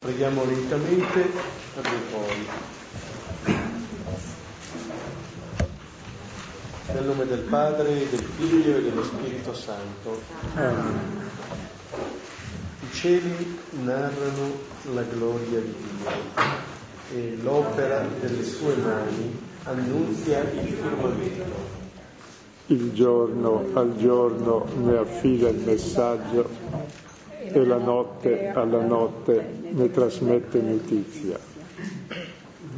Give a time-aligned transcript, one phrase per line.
[0.00, 1.80] Preghiamo lentamente e
[2.12, 2.46] poi.
[6.94, 10.22] Nel nome del Padre, del Figlio e dello Spirito Santo.
[10.54, 11.30] Amen.
[12.80, 14.52] I cieli narrano
[14.94, 16.10] la gloria di Dio
[17.12, 21.76] e l'opera delle sue mani annunzia il firmamento.
[22.66, 26.48] Il giorno al giorno ne affida il messaggio
[27.52, 31.38] e la notte alla notte ne trasmette notizia.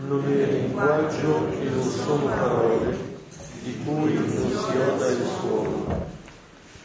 [0.06, 2.96] Non è linguaggio e non sono parole
[3.62, 6.08] di cui non si oda il suono.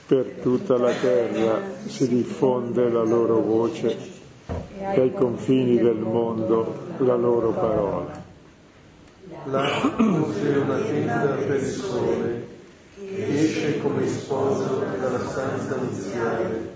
[0.08, 3.98] Per tutta la terra si diffonde la loro voce
[4.80, 8.24] e ai confini del mondo la loro parola.
[9.46, 12.48] Là pose una tenda per il sole,
[13.16, 16.75] esce come sposo dalla stanza nuziale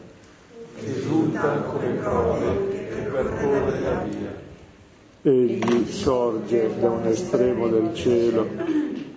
[0.84, 4.48] esulta come prove che percorre la via.
[5.22, 8.48] Egli sorge da un estremo del cielo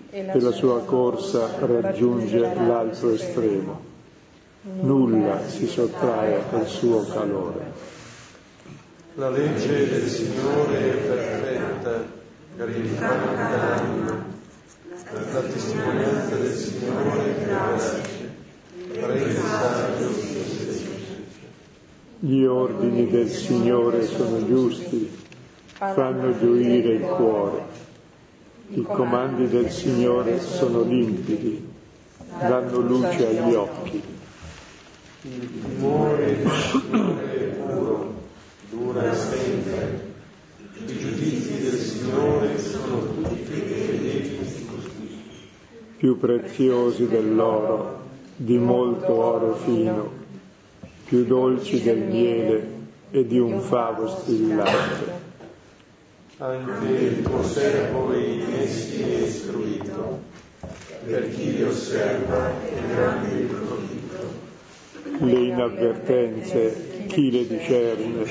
[0.09, 3.91] e la sua corsa raggiunge l'altro estremo.
[4.81, 7.71] Nulla si sottrae al suo calore.
[9.15, 12.05] La legge del Signore è perfetta,
[12.57, 14.25] rinfranca l'anima.
[15.31, 18.01] La testimonianza del Signore è verace,
[18.91, 20.32] rende saggio
[22.25, 25.11] gli ordini del Signore sono giusti,
[25.73, 27.61] fanno gioire il cuore.
[28.69, 31.67] I comandi del Signore sono limpidi,
[32.39, 34.01] danno luce agli occhi.
[35.23, 38.13] Il timore del Signore è puro,
[38.69, 40.11] dura sempre.
[40.75, 44.39] I giudizi del Signore sono tutti fedeli.
[45.97, 47.99] Più preziosi dell'oro,
[48.37, 50.21] di molto oro fino
[51.13, 52.67] più dolci del miele
[53.11, 55.11] e di un favo stillante.
[56.39, 60.21] Anche il tuo servo in essi è istruito,
[61.05, 65.23] per chi li osserva è grande il profitto.
[65.23, 68.25] Le inavvertenze, chi le discerne?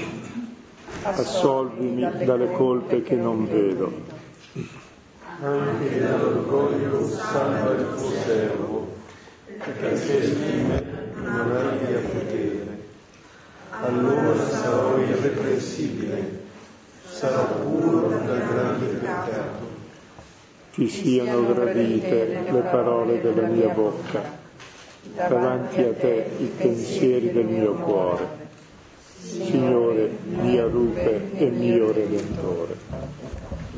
[1.03, 3.93] Assolvimi dalle colpe che non vedo.
[5.41, 8.89] Anche dall'orgoglio salva il tuo servo,
[9.57, 10.93] perché stime
[11.23, 12.52] non hai a potere
[13.83, 16.41] allora sarò irreprensibile,
[17.09, 19.71] sarò puro dal grande peccato.
[20.73, 24.23] Ti siano gradite le parole della mia bocca,
[25.17, 28.41] davanti a te i pensieri del mio cuore.
[29.21, 32.77] Signore, mia rupe e mio Redentore.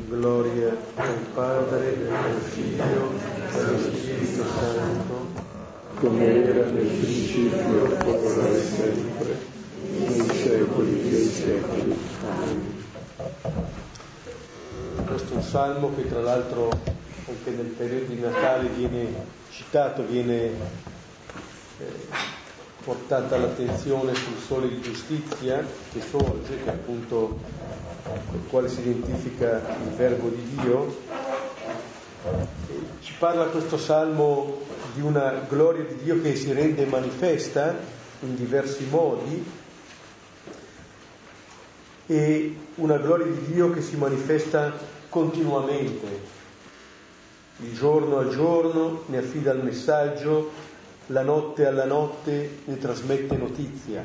[0.07, 5.27] Gloria al Padre, al Figlio e allo Spirito Santo,
[5.95, 9.53] come era nel principio, ora e sempre
[9.97, 11.97] nei secoli dei secoli.
[15.05, 16.69] Questo è un salmo che tra l'altro
[17.27, 19.07] anche nel periodo di Natale viene
[19.49, 20.33] citato, viene
[21.79, 21.85] eh,
[22.83, 27.39] portata l'attenzione sul sole di giustizia che sorge, che appunto
[28.03, 31.03] col quale si identifica il verbo di Dio.
[33.01, 34.59] Ci parla questo salmo
[34.93, 37.75] di una gloria di Dio che si rende manifesta
[38.21, 39.63] in diversi modi
[42.07, 44.73] e una gloria di Dio che si manifesta
[45.09, 46.33] continuamente,
[47.57, 50.51] di giorno a giorno ne affida il messaggio,
[51.07, 54.03] la notte alla notte ne trasmette notizia.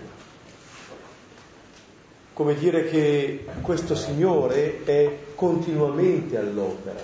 [2.33, 7.01] Come dire che questo Signore è continuamente all'opera,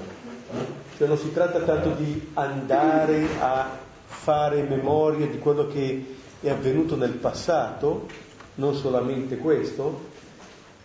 [0.96, 6.96] cioè non si tratta tanto di andare a fare memoria di quello che è avvenuto
[6.96, 8.06] nel passato,
[8.54, 10.14] non solamente questo,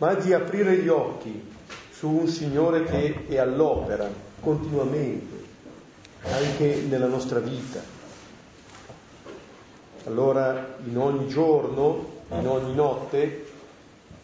[0.02, 1.50] ma di aprire gli occhi
[1.92, 5.44] su un Signore che è all'opera continuamente,
[6.24, 7.80] anche nella nostra vita.
[10.06, 13.46] Allora, in ogni giorno, in ogni notte,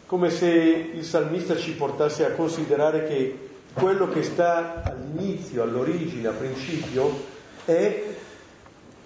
[0.06, 6.32] come se il salmista ci portasse a considerare che quello che sta all'inizio, all'origine, a
[6.32, 7.08] principio,
[7.64, 8.02] è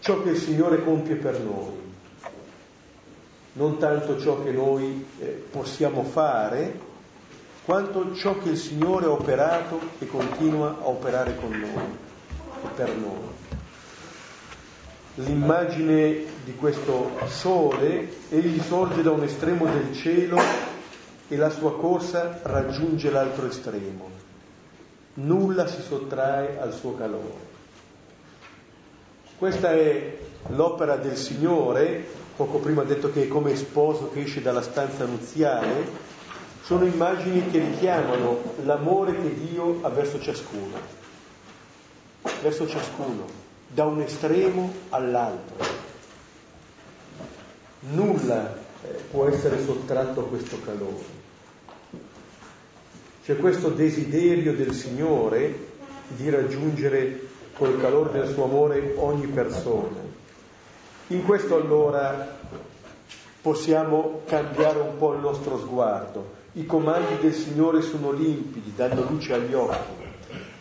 [0.00, 1.81] ciò che il Signore compie per noi
[3.54, 6.90] non tanto ciò che noi eh, possiamo fare,
[7.64, 11.99] quanto ciò che il Signore ha operato e continua a operare con noi
[12.64, 13.40] e per noi.
[15.16, 20.38] L'immagine di questo sole, egli sorge da un estremo del cielo
[21.28, 24.08] e la sua corsa raggiunge l'altro estremo.
[25.14, 27.51] Nulla si sottrae al suo calore.
[29.43, 30.19] Questa è
[30.50, 32.06] l'opera del Signore
[32.37, 35.85] poco prima ha detto che è come sposo che esce dalla stanza nuziale,
[36.62, 40.77] sono immagini che richiamano l'amore che Dio ha verso ciascuno,
[42.41, 43.25] verso ciascuno,
[43.67, 45.56] da un estremo all'altro.
[47.91, 48.55] Nulla
[48.85, 51.05] eh, può essere sottratto a questo calore.
[53.25, 55.71] C'è questo desiderio del Signore
[56.11, 59.99] di raggiungere col calore del suo amore ogni persona.
[61.08, 62.38] In questo allora
[63.40, 66.40] possiamo cambiare un po' il nostro sguardo.
[66.52, 70.10] I comandi del Signore sono limpidi, danno luce agli occhi.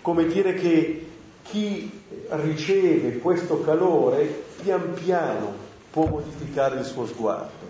[0.02, 1.08] Come dire che
[1.44, 5.54] chi riceve questo calore pian piano
[5.92, 7.70] può modificare il suo sguardo.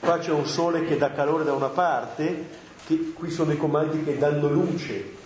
[0.00, 2.46] Qua c'è un sole che dà calore da una parte,
[3.14, 5.16] qui sono i comandi che danno luce.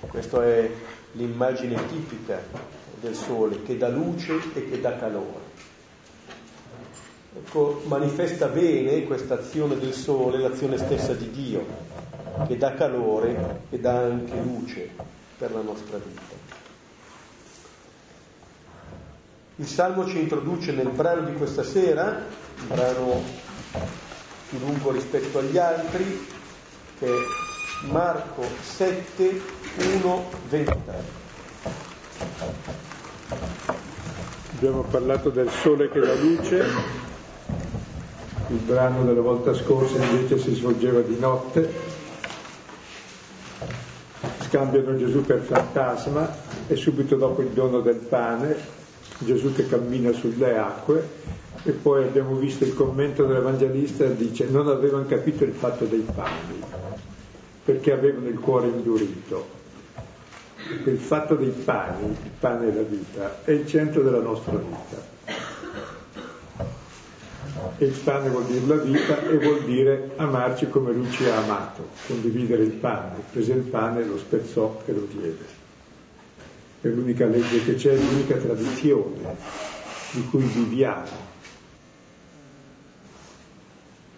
[0.00, 0.70] Questa è
[1.12, 2.40] l'immagine tipica
[3.00, 5.50] del sole, che dà luce e che dà calore.
[7.34, 11.66] Ecco, manifesta bene questa azione del sole, l'azione stessa di Dio,
[12.46, 14.90] che dà calore e dà anche luce
[15.38, 16.60] per la nostra vita.
[19.56, 22.24] Il Salmo ci introduce nel brano di questa sera,
[22.60, 23.22] un brano
[24.48, 26.26] più lungo rispetto agli altri,
[26.98, 29.40] che è Marco 7,
[29.76, 31.20] 1, 23.
[34.54, 36.64] Abbiamo parlato del sole che dà luce,
[38.48, 41.72] il brano della volta scorsa invece si svolgeva di notte,
[44.40, 46.30] scambiano Gesù per fantasma
[46.68, 48.56] e subito dopo il dono del pane
[49.18, 51.08] Gesù che cammina sulle acque
[51.62, 56.60] e poi abbiamo visto il commento dell'Evangelista dice non avevano capito il fatto dei pani
[57.64, 59.60] perché avevano il cuore indurito.
[60.84, 65.10] Il fatto dei pani, il pane è la vita, è il centro della nostra vita.
[67.78, 71.38] E il pane vuol dire la vita e vuol dire amarci come lui ci ha
[71.38, 73.22] amato, condividere il pane.
[73.30, 75.60] Prese il pane, lo spezzò e lo diede
[76.82, 79.36] è l'unica legge che c'è, l'unica tradizione
[80.10, 81.30] di cui viviamo.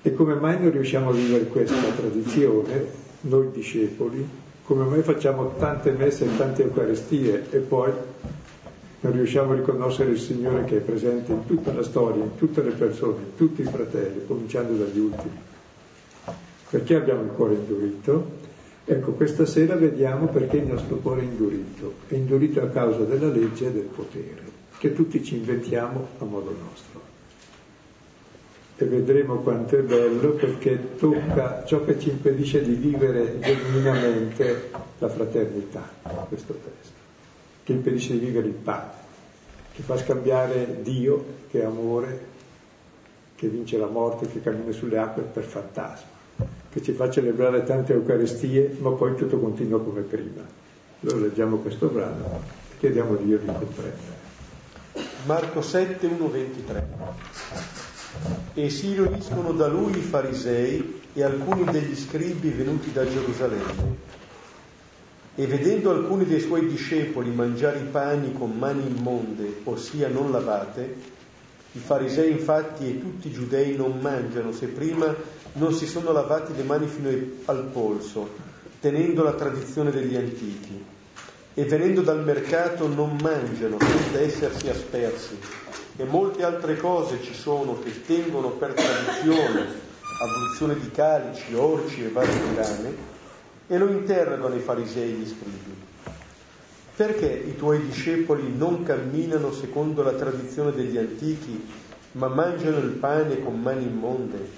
[0.00, 2.87] E come mai non riusciamo a vivere questa tradizione,
[3.20, 4.26] noi discepoli?
[4.66, 7.93] Come mai facciamo tante messe e tante Eucaristie e poi
[9.00, 12.62] non riusciamo a riconoscere il Signore che è presente in tutta la storia, in tutte
[12.62, 15.38] le persone, in tutti i fratelli, cominciando dagli ultimi?
[16.70, 18.26] Perché abbiamo il cuore indurito?
[18.87, 21.93] Ecco, questa sera vediamo perché il nostro cuore è indurito.
[22.08, 24.43] È indurito a causa della legge e del potere,
[24.78, 27.13] che tutti ci inventiamo a modo nostro.
[28.76, 35.08] E vedremo quanto è bello perché tocca ciò che ci impedisce di vivere genuinamente la
[35.08, 35.88] fraternità,
[36.28, 36.92] questo testo,
[37.62, 38.90] che impedisce di vivere il pane,
[39.72, 42.32] che fa scambiare Dio, che è amore,
[43.36, 46.14] che vince la morte, che cammina sulle acque per fantasma
[46.74, 50.42] che ci fa celebrare tante Eucaristie, ma poi tutto continua come prima.
[51.02, 52.40] Allora leggiamo questo brano
[52.72, 54.22] e chiediamo a Dio di comprendere.
[55.24, 56.86] Marco 7, 1, 23.
[58.55, 64.12] E si riuniscono da lui i farisei e alcuni degli scribi venuti da Gerusalemme.
[65.37, 71.12] E vedendo alcuni dei suoi discepoli mangiare i pani con mani immonde, ossia non lavate,
[71.72, 75.12] i farisei infatti e tutti i giudei non mangiano se prima
[75.55, 77.10] non si sono lavati le mani fino
[77.46, 78.29] al polso,
[78.81, 80.84] tenendo la tradizione degli antichi.
[81.55, 85.38] E venendo dal mercato non mangiano senza essersi aspersi.
[85.96, 89.65] E molte altre cose ci sono che tengono per tradizione,
[90.20, 92.96] abluzione di calici, orci e varie grane,
[93.69, 95.82] e lo interrogano i farisei e gli scribi.
[96.96, 101.65] Perché i tuoi discepoli non camminano secondo la tradizione degli antichi,
[102.13, 104.48] ma mangiano il pane con mani immonde?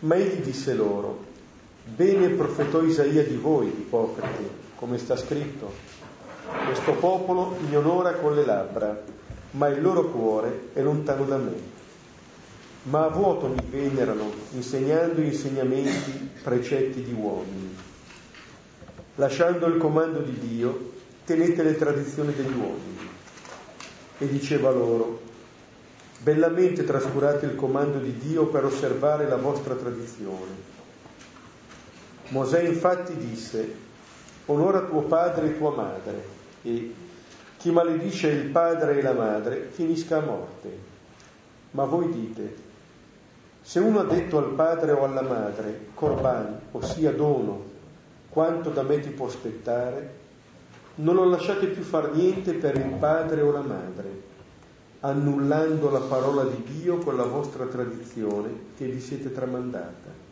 [0.00, 1.24] Ma egli disse loro,
[1.84, 5.72] bene profetò Isaia di voi, ipocriti, come sta scritto.
[6.66, 9.02] Questo popolo mi onora con le labbra,
[9.52, 11.76] ma il loro cuore è lontano da me.
[12.82, 17.86] Ma a vuoto mi venerano, insegnando insegnamenti, precetti di uomini
[19.18, 20.92] lasciando il comando di Dio,
[21.24, 22.96] tenete le tradizioni degli uomini.
[24.18, 25.20] E diceva loro,
[26.20, 30.76] bellamente trascurate il comando di Dio per osservare la vostra tradizione.
[32.28, 33.74] Mosè infatti disse,
[34.46, 36.24] onora tuo padre e tua madre,
[36.62, 36.94] e
[37.58, 40.78] chi maledice il padre e la madre finisca a morte.
[41.72, 42.54] Ma voi dite,
[43.60, 47.62] se uno ha detto al padre o alla madre, corban, ossia dono,
[48.30, 50.14] quanto da me ti può aspettare,
[50.96, 54.22] non lo lasciate più far niente per il padre o la madre,
[55.00, 60.26] annullando la parola di Dio con la vostra tradizione che vi siete tramandata.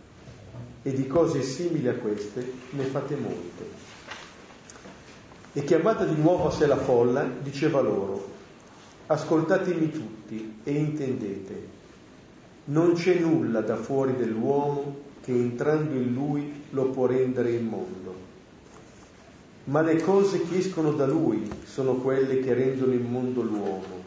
[0.83, 3.96] e di cose simili a queste ne fate molte.
[5.57, 8.29] E chiamata di nuovo a sé la folla, diceva loro,
[9.07, 11.69] ascoltatemi tutti e intendete,
[12.65, 18.15] non c'è nulla da fuori dell'uomo che entrando in lui lo può rendere immondo,
[19.65, 24.05] ma le cose che escono da lui sono quelle che rendono immondo l'uomo.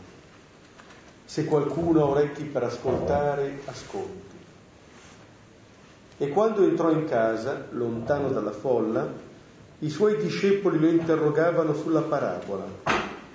[1.25, 4.35] Se qualcuno ha orecchi per ascoltare, ascolti.
[6.19, 9.28] E quando entrò in casa, lontano dalla folla,
[9.81, 12.65] i suoi discepoli lo interrogavano sulla parabola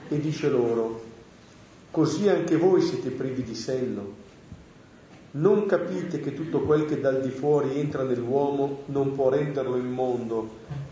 [0.08, 1.02] e dice loro,
[1.90, 4.22] così anche voi siete privi di senno.
[5.32, 10.48] Non capite che tutto quel che dal di fuori entra nell'uomo non può renderlo immondo,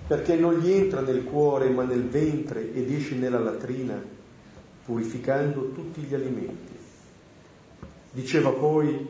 [0.06, 4.02] perché non gli entra nel cuore ma nel ventre ed esce nella latrina,
[4.86, 6.72] purificando tutti gli alimenti.
[8.10, 9.06] Diceva poi,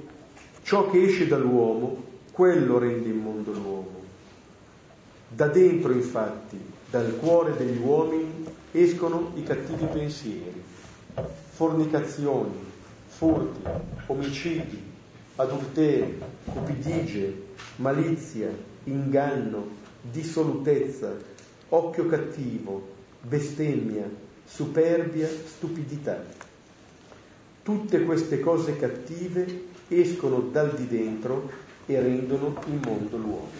[0.62, 4.01] ciò che esce dall'uomo quello rende immondo l'uomo.
[5.34, 6.60] Da dentro, infatti,
[6.90, 10.62] dal cuore degli uomini escono i cattivi pensieri,
[11.52, 12.52] fornicazioni,
[13.06, 13.60] furti,
[14.08, 14.82] omicidi,
[15.36, 17.44] adulteri, cupidigie,
[17.76, 18.50] malizia,
[18.84, 19.68] inganno,
[20.02, 21.14] dissolutezza,
[21.70, 22.88] occhio cattivo,
[23.22, 24.04] bestemmia,
[24.44, 26.22] superbia, stupidità.
[27.62, 31.50] Tutte queste cose cattive escono dal di dentro
[31.86, 33.50] e rendono immondo l'uomo.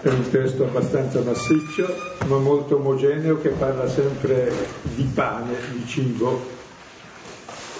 [0.00, 1.86] È un testo abbastanza massiccio,
[2.26, 4.52] ma molto omogeneo, che parla sempre
[4.82, 6.40] di pane, di cibo.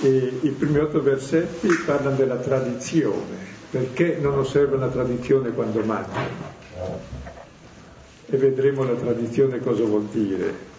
[0.01, 3.37] E I primi otto versetti parlano della tradizione,
[3.71, 6.51] perché non osserva la tradizione quando mangiano.
[8.27, 10.71] E vedremo la tradizione cosa vuol dire.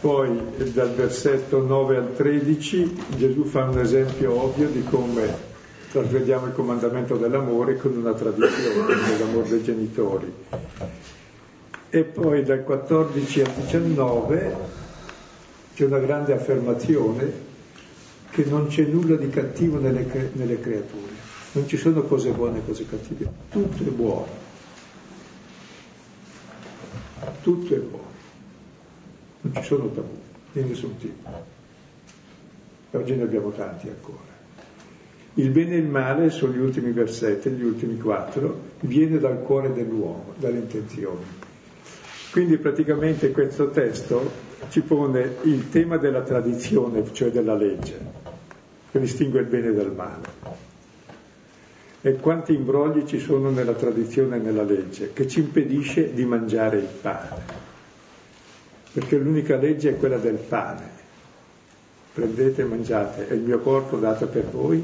[0.00, 5.50] Poi dal versetto 9 al 13 Gesù fa un esempio ovvio di come
[5.92, 10.32] trasgrediamo il comandamento dell'amore con una tradizione dell'amore dei genitori.
[11.90, 14.56] E poi dal 14 al 19
[15.74, 17.50] c'è una grande affermazione
[18.30, 21.12] che non c'è nulla di cattivo nelle, nelle creature,
[21.52, 24.28] non ci sono cose buone e cose cattive, tutto è buono,
[27.42, 28.10] tutto è buono,
[29.42, 30.18] non ci sono tabù
[30.52, 31.28] di nessun tipo.
[32.92, 34.31] Oggi ne abbiamo tanti ancora.
[35.34, 39.72] Il bene e il male sono gli ultimi versetti, gli ultimi quattro, viene dal cuore
[39.72, 41.24] dell'uomo, dalle intenzioni.
[42.30, 44.30] Quindi praticamente questo testo
[44.68, 47.98] ci pone il tema della tradizione, cioè della legge,
[48.90, 50.60] che distingue il bene dal male.
[52.02, 56.78] E quanti imbrogli ci sono nella tradizione e nella legge, che ci impedisce di mangiare
[56.78, 57.60] il pane.
[58.92, 61.00] Perché l'unica legge è quella del pane.
[62.12, 64.82] Prendete e mangiate, è il mio corpo dato per voi,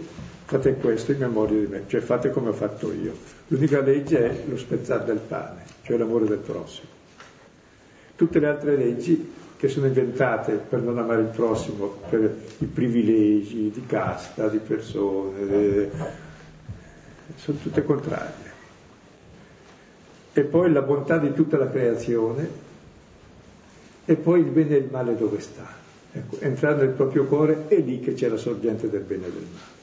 [0.49, 3.13] fate questo in memoria di me, cioè fate come ho fatto io.
[3.49, 6.89] L'unica legge è lo spezzare del pane, cioè l'amore del prossimo.
[8.17, 13.71] Tutte le altre leggi che sono inventate per non amare il prossimo, per i privilegi
[13.71, 15.91] di casta, di persone,
[17.35, 18.53] sono tutte contrarie.
[20.33, 22.49] E poi la bontà di tutta la creazione
[24.07, 25.67] e poi il bene e il male dove sta.
[26.11, 29.47] Ecco, entrare nel proprio cuore è lì che c'è la sorgente del bene e del
[29.53, 29.78] male.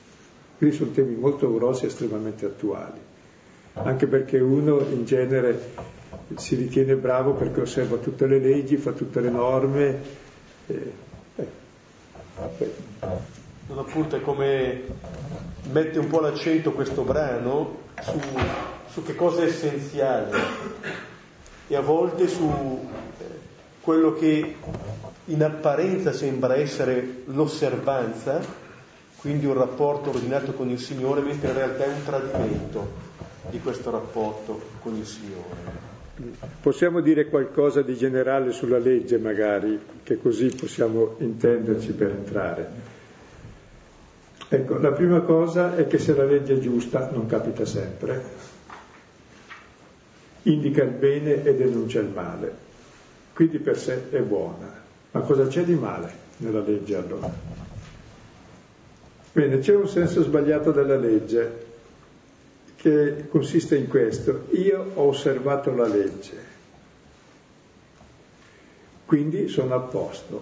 [0.58, 3.00] Quindi sono temi molto grossi e estremamente attuali,
[3.74, 5.72] anche perché uno in genere
[6.36, 10.00] si ritiene bravo perché osserva tutte le leggi, fa tutte le norme.
[10.68, 10.92] Eh,
[11.36, 11.48] eh.
[13.68, 14.82] Non appunto è come
[15.72, 18.20] mette un po' l'accento questo brano su,
[18.90, 20.32] su che cosa è essenziale
[21.68, 23.24] e a volte su eh,
[23.82, 24.56] quello che
[25.26, 28.40] in apparenza sembra essere l'osservanza,
[29.26, 32.88] quindi un rapporto ordinato con il Signore, mentre in realtà è un tradimento
[33.50, 36.54] di questo rapporto con il Signore.
[36.62, 42.70] Possiamo dire qualcosa di generale sulla legge magari, che così possiamo intenderci per entrare.
[44.48, 48.24] Ecco, la prima cosa è che se la legge è giusta, non capita sempre,
[50.44, 52.56] indica il bene e denuncia il male,
[53.34, 54.84] quindi per sé è buona.
[55.10, 57.65] Ma cosa c'è di male nella legge allora?
[59.36, 61.66] Bene, c'è un senso sbagliato della legge
[62.78, 64.46] che consiste in questo.
[64.52, 66.38] Io ho osservato la legge,
[69.06, 70.42] quindi sono a posto,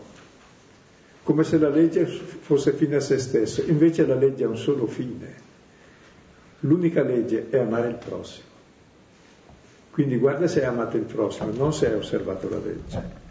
[1.24, 3.64] come se la legge fosse fine a se stesso.
[3.64, 5.42] Invece la legge ha un solo fine.
[6.60, 8.46] L'unica legge è amare il prossimo.
[9.90, 13.23] Quindi guarda se hai amato il prossimo, non se hai osservato la legge.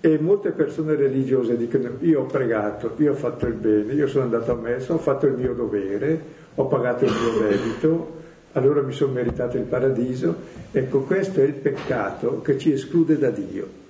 [0.00, 4.24] E molte persone religiose dicono io ho pregato, io ho fatto il bene, io sono
[4.24, 6.20] andato a messa, ho fatto il mio dovere,
[6.54, 8.16] ho pagato il mio debito,
[8.52, 10.36] allora mi sono meritato il paradiso.
[10.70, 13.86] Ecco, questo è il peccato che ci esclude da Dio.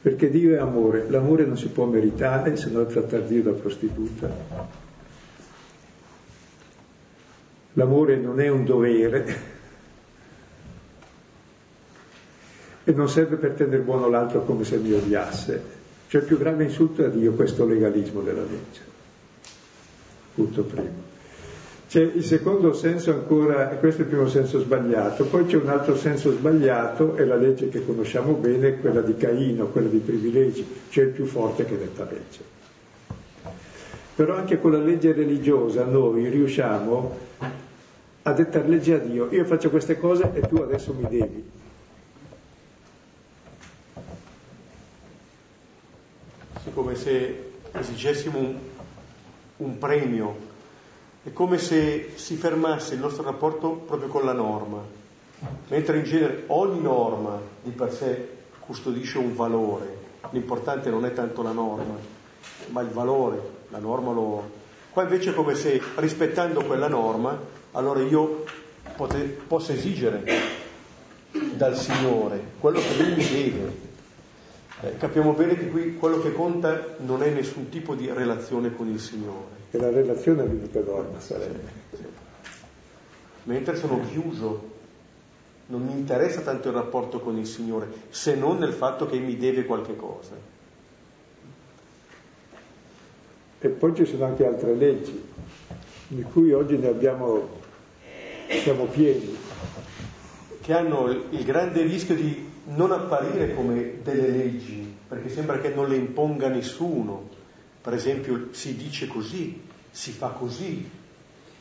[0.00, 4.30] Perché Dio è amore, l'amore non si può meritare se non trattare Dio da prostituta.
[7.74, 9.51] L'amore non è un dovere
[12.84, 15.80] e non serve per tenere buono l'altro come se mi odiasse.
[16.08, 18.80] Cioè il più grave insulto a Dio questo legalismo della legge.
[20.34, 21.10] Punto primo.
[21.88, 25.68] C'è il secondo senso ancora, e questo è il primo senso sbagliato, poi c'è un
[25.68, 30.66] altro senso sbagliato, è la legge che conosciamo bene, quella di Caino, quella di privilegi,
[30.88, 32.40] c'è il più forte che detta legge.
[34.14, 37.18] Però anche con la legge religiosa noi riusciamo
[38.22, 41.44] a dettare legge a Dio, io faccio queste cose e tu adesso mi devi.
[46.70, 48.58] Come se esigessimo un,
[49.56, 50.50] un premio,
[51.24, 54.82] è come se si fermasse il nostro rapporto proprio con la norma,
[55.68, 58.28] mentre in genere ogni norma di per sé
[58.60, 59.98] custodisce un valore,
[60.30, 61.94] l'importante non è tanto la norma,
[62.68, 63.40] ma il valore,
[63.70, 64.60] la norma lo...
[64.90, 67.38] Qua invece è come se rispettando quella norma,
[67.72, 68.44] allora io
[68.96, 70.22] pote, possa esigere
[71.30, 73.72] dal Signore quello che Lui mi deve,
[74.82, 78.88] eh, capiamo bene che qui quello che conta non è nessun tipo di relazione con
[78.88, 79.60] il Signore.
[79.70, 81.60] E la relazione è l'unica norma sarebbe.
[81.92, 82.04] Sì.
[83.44, 84.70] Mentre sono chiuso,
[85.66, 89.36] non mi interessa tanto il rapporto con il Signore, se non nel fatto che mi
[89.36, 90.34] deve qualche cosa.
[93.60, 95.24] E poi ci sono anche altre leggi,
[96.08, 97.48] di cui oggi ne abbiamo,
[98.48, 99.38] siamo pieni.
[100.60, 105.88] Che hanno il grande rischio di non apparire come delle leggi, perché sembra che non
[105.88, 107.28] le imponga nessuno.
[107.80, 110.88] Per esempio si dice così, si fa così.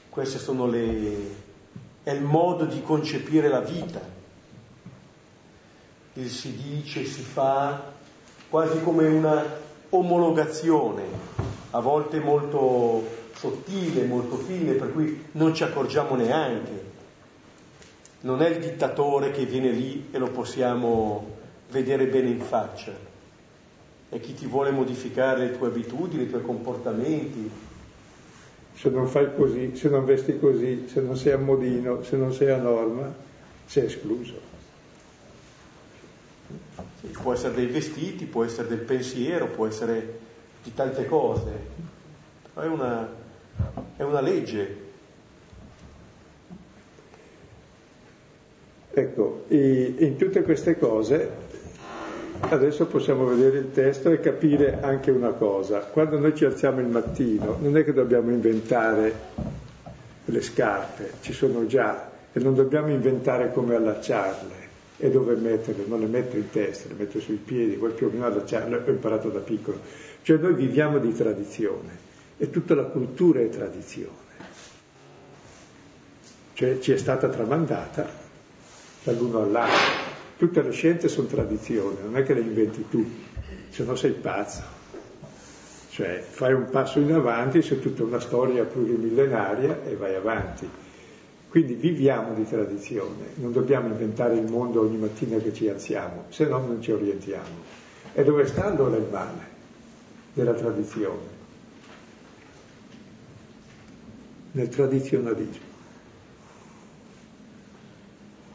[0.10, 1.16] Queste sono le...
[2.04, 4.20] è il modo di concepire la vita.
[6.14, 7.94] Il si dice, si fa,
[8.50, 9.44] quasi come una
[9.90, 11.04] omologazione,
[11.72, 16.91] a volte molto sottile, molto fine, per cui non ci accorgiamo neanche
[18.22, 22.94] non è il dittatore che viene lì e lo possiamo vedere bene in faccia,
[24.10, 27.50] è chi ti vuole modificare le tue abitudini, i tuoi comportamenti.
[28.74, 32.34] Se non fai così, se non vesti così, se non sei a modino, se non
[32.34, 33.14] sei a norma,
[33.66, 34.50] sei escluso.
[37.00, 40.20] Sì, può essere dei vestiti, può essere del pensiero, può essere
[40.64, 41.52] di tante cose,
[42.54, 43.10] è una,
[43.96, 44.81] è una legge
[48.94, 51.50] Ecco, in tutte queste cose
[52.50, 55.80] adesso possiamo vedere il testo e capire anche una cosa.
[55.80, 59.14] Quando noi ci alziamo il mattino non è che dobbiamo inventare
[60.26, 64.60] le scarpe, ci sono già e non dobbiamo inventare come allacciarle
[64.98, 68.10] e dove metterle, non le metto in testa, le metto sui piedi, poi più o
[68.12, 69.80] meno allacciarle ho imparato da piccolo.
[70.22, 74.20] Cioè noi viviamo di tradizione e tutta la cultura è tradizione.
[76.54, 78.21] Cioè ci è stata tramandata
[79.04, 80.10] dall'uno all'altro.
[80.38, 83.06] Tutte le scienze sono tradizioni, non è che le inventi tu,
[83.70, 84.80] se no sei pazzo.
[85.90, 90.68] Cioè fai un passo in avanti su tutta una storia plurimillenaria e vai avanti.
[91.50, 96.46] Quindi viviamo di tradizione, non dobbiamo inventare il mondo ogni mattina che ci alziamo, se
[96.46, 97.80] no non ci orientiamo.
[98.14, 99.50] E dove sta allora il male
[100.34, 101.40] della tradizione?
[104.54, 105.71] Nel tradizionalismo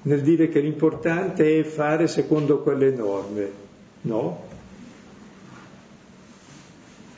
[0.06, 3.64] nel dire che l'importante è fare secondo quelle norme.
[4.02, 4.44] No.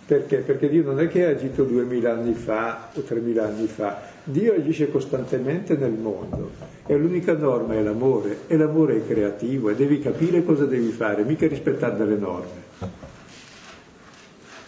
[0.07, 0.39] Perché?
[0.39, 4.55] Perché Dio non è che ha agito duemila anni fa o tremila anni fa, Dio
[4.55, 6.51] agisce costantemente nel mondo
[6.87, 11.25] e l'unica norma è l'amore e l'amore è creativo e devi capire cosa devi fare,
[11.25, 12.67] mica rispettare delle norme.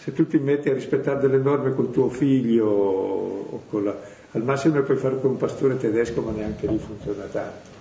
[0.03, 3.95] Se tu ti metti a rispettare delle norme col tuo figlio o con la...
[4.33, 7.80] al massimo lo puoi fare con un pastore tedesco ma neanche lì funziona tanto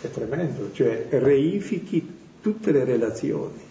[0.00, 3.66] è tremendo, cioè reifichi tutte le relazioni.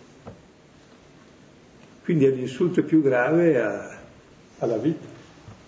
[2.04, 4.00] Quindi è l'insulto più grave a,
[4.60, 5.06] alla vita,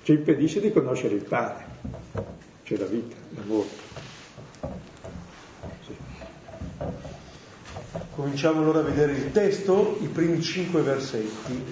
[0.03, 1.65] ci impedisce di conoscere il Padre,
[2.63, 3.67] cioè la vita, l'amore.
[5.85, 5.95] Sì.
[8.15, 11.63] Cominciamo allora a vedere il testo, i primi cinque versetti.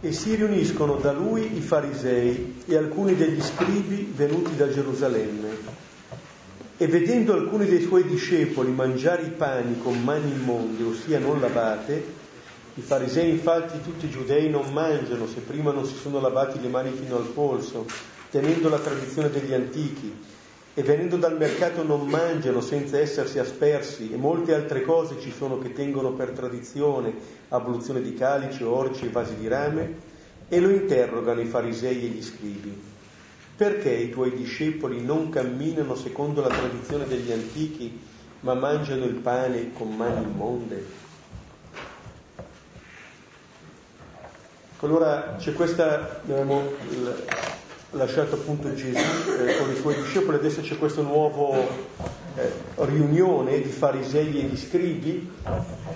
[0.00, 5.90] E si riuniscono da lui i farisei e alcuni degli scribi venuti da Gerusalemme
[6.76, 12.20] e vedendo alcuni dei suoi discepoli mangiare i pani con mani immonde, ossia non lavate,
[12.74, 16.68] i farisei infatti tutti i giudei non mangiano se prima non si sono lavati le
[16.68, 17.86] mani fino al polso
[18.30, 20.24] tenendo la tradizione degli antichi,
[20.74, 25.58] e venendo dal mercato non mangiano senza essersi aspersi, e molte altre cose ci sono
[25.58, 27.12] che tengono per tradizione,
[27.50, 29.96] abluzione di calici, orci e vasi di rame,
[30.48, 32.91] e lo interrogano i farisei e gli scribi.
[33.62, 37.96] Perché i tuoi discepoli non camminano secondo la tradizione degli antichi,
[38.40, 40.84] ma mangiano il pane con mani immonde?
[44.80, 46.72] Allora c'è questa, abbiamo
[47.90, 51.56] lasciato appunto Gesù eh, con i suoi discepoli, adesso c'è questa nuova
[52.34, 55.30] eh, riunione di farisei e di scribi,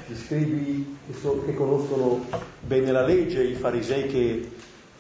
[0.07, 2.27] gli scribi che, so, che, conoscono
[2.61, 4.51] bene la legge, i farisei che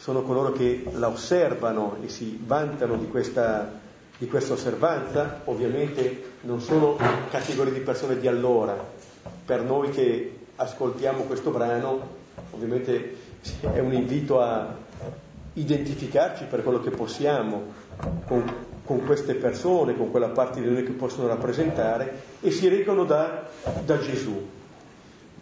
[0.07, 3.69] sono coloro che la osservano e si vantano di questa,
[4.17, 6.97] di questa osservanza, ovviamente non sono
[7.29, 8.77] categorie di persone di allora,
[9.45, 12.07] per noi che ascoltiamo questo brano
[12.53, 13.17] ovviamente
[13.63, 14.77] è un invito a
[15.55, 17.65] identificarci per quello che possiamo
[18.27, 18.45] con,
[18.85, 23.49] con queste persone, con quella parte di noi che possono rappresentare e si recano da,
[23.85, 24.41] da Gesù.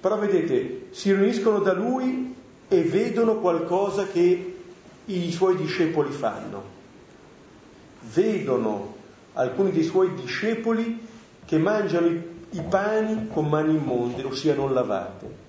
[0.01, 2.35] Però vedete, si riuniscono da lui
[2.67, 4.53] e vedono qualcosa che
[5.07, 6.73] i suoi discepoli fanno.
[8.13, 8.95] Vedono
[9.35, 11.07] alcuni dei suoi discepoli
[11.45, 15.43] che mangiano i, i pani con mani immonde, ossia non lavate.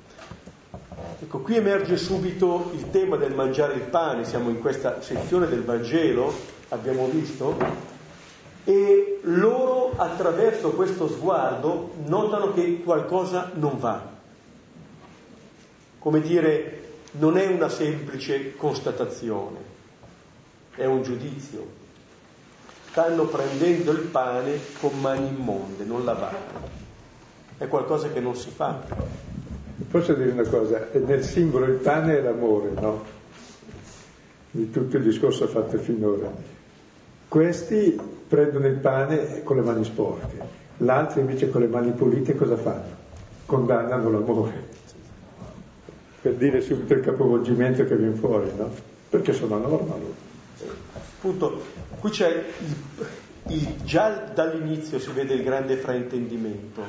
[1.22, 5.64] Ecco, qui emerge subito il tema del mangiare il pane, siamo in questa sezione del
[5.64, 6.34] Vangelo,
[6.70, 7.58] abbiamo visto,
[8.66, 14.14] e loro attraverso questo sguardo notano che qualcosa non va.
[16.00, 16.85] Come dire,
[17.18, 19.58] non è una semplice constatazione,
[20.76, 21.84] è un giudizio.
[22.90, 26.84] Stanno prendendo il pane con mani immonde, non lavate.
[27.58, 28.82] È qualcosa che non si fa.
[29.90, 30.88] Posso dire una cosa?
[30.94, 33.04] Nel simbolo il pane è l'amore, no?
[34.52, 36.32] Di tutto il discorso fatto finora.
[37.28, 40.38] Questi prendono il pane con le mani sporche,
[40.78, 43.04] l'altro invece con le mani pulite cosa fanno?
[43.46, 44.75] Condannano l'amore.
[46.26, 48.72] Per dire subito il capovolgimento che viene fuori, no?
[49.12, 50.16] Perché sono a norma loro.
[50.96, 51.62] Appunto,
[52.00, 56.82] qui c'è il, il, già dall'inizio si vede il grande fraintendimento,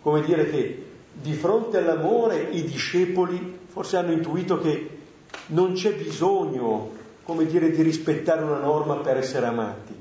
[0.00, 4.88] come dire che di fronte all'amore i discepoli forse hanno intuito che
[5.46, 6.90] non c'è bisogno,
[7.24, 9.92] come dire, di rispettare una norma per essere amati.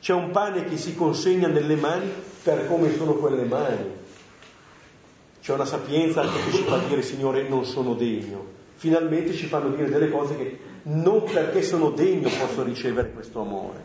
[0.00, 2.10] C'è un pane che si consegna nelle mani
[2.42, 4.02] per come sono quelle mani.
[5.44, 8.46] C'è una sapienza anche che ci fa dire, Signore, non sono degno.
[8.76, 13.84] Finalmente ci fanno dire delle cose che non perché sono degno posso ricevere questo amore,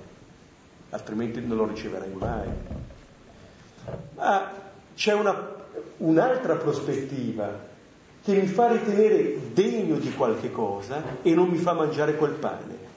[0.91, 2.47] altrimenti non lo riceverai mai.
[4.15, 4.51] Ma
[4.95, 5.57] c'è una
[5.97, 7.67] un'altra prospettiva
[8.23, 12.87] che mi fa ritenere degno di qualche cosa e non mi fa mangiare quel pane.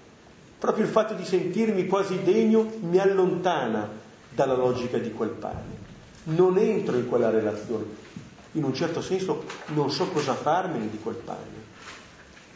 [0.57, 3.88] Proprio il fatto di sentirmi quasi degno mi allontana
[4.31, 5.81] dalla logica di quel pane.
[6.25, 8.02] Non entro in quella relazione.
[8.53, 11.61] In un certo senso non so cosa farmene di quel pane.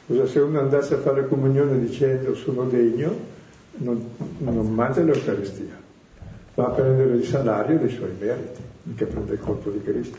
[0.07, 3.35] Scusa, se uno andasse a fare comunione dicendo sono degno,
[3.79, 5.81] non, non mangia l'Eucaristia,
[6.55, 10.19] va a prendere il salario dei suoi meriti, mica prende il corpo di Cristo.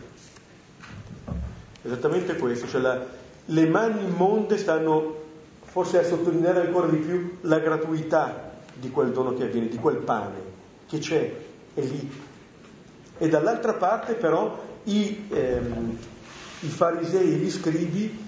[1.84, 3.06] Esattamente questo, cioè la,
[3.46, 5.16] le mani immonde stanno
[5.62, 9.98] forse a sottolineare ancora di più la gratuità di quel dono che avviene, di quel
[9.98, 10.56] pane
[10.88, 11.34] che c'è,
[11.74, 12.12] è lì.
[13.20, 15.97] E dall'altra parte però i, ehm,
[16.62, 18.26] i farisei e gli scribi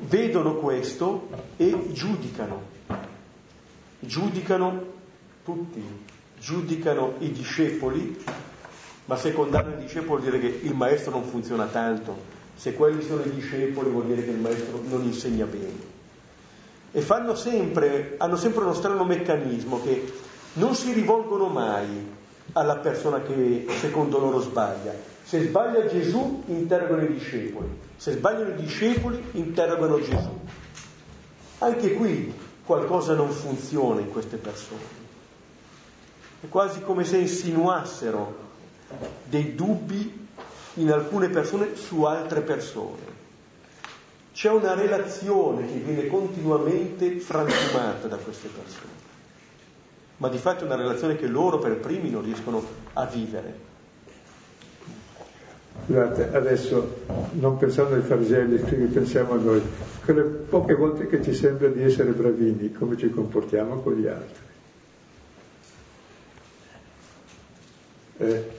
[0.00, 2.62] vedono questo e giudicano,
[3.98, 4.84] giudicano
[5.44, 5.82] tutti,
[6.38, 8.22] giudicano i discepoli,
[9.06, 12.16] ma se condannano i discepoli vuol dire che il maestro non funziona tanto,
[12.54, 15.90] se quelli sono i discepoli vuol dire che il maestro non insegna bene.
[16.92, 20.12] E fanno sempre, hanno sempre uno strano meccanismo che
[20.54, 22.10] non si rivolgono mai
[22.52, 25.11] alla persona che secondo loro sbaglia.
[25.24, 27.68] Se sbaglia Gesù, interrogano i discepoli.
[27.96, 30.38] Se sbagliano i discepoli, interrogano Gesù.
[31.58, 35.00] Anche qui qualcosa non funziona in queste persone.
[36.40, 38.50] È quasi come se insinuassero
[39.24, 40.26] dei dubbi
[40.74, 43.20] in alcune persone su altre persone.
[44.32, 48.92] C'è una relazione che viene continuamente frantumata da queste persone,
[50.16, 53.70] ma di fatto è una relazione che loro per primi non riescono a vivere.
[55.84, 59.60] Scusate, adesso non pensando ai scrivi, pensiamo a noi.
[60.04, 64.50] Quelle poche volte che ci sembra di essere bravini, come ci comportiamo con gli altri.
[68.18, 68.50] Eh,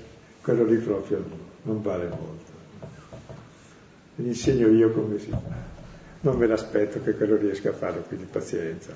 [0.41, 1.23] quello lì proprio
[1.63, 2.51] non vale molto.
[4.15, 5.39] Vi insegno io come si fa.
[6.21, 8.93] Non me l'aspetto che quello riesca a fare, quindi pazienza.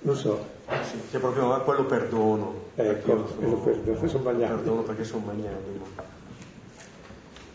[0.00, 0.46] Non so.
[0.82, 2.54] Sì, che proprio quello perdono.
[2.76, 4.56] Ecco, sono, lo perdono, sono magnanimo.
[4.56, 6.14] Perdono perché sono magnanimo.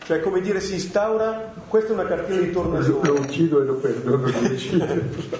[0.04, 3.08] Cioè, come dire, si instaura, questa è una cartina di tornasole.
[3.08, 4.26] Lo uccido e lo perdono,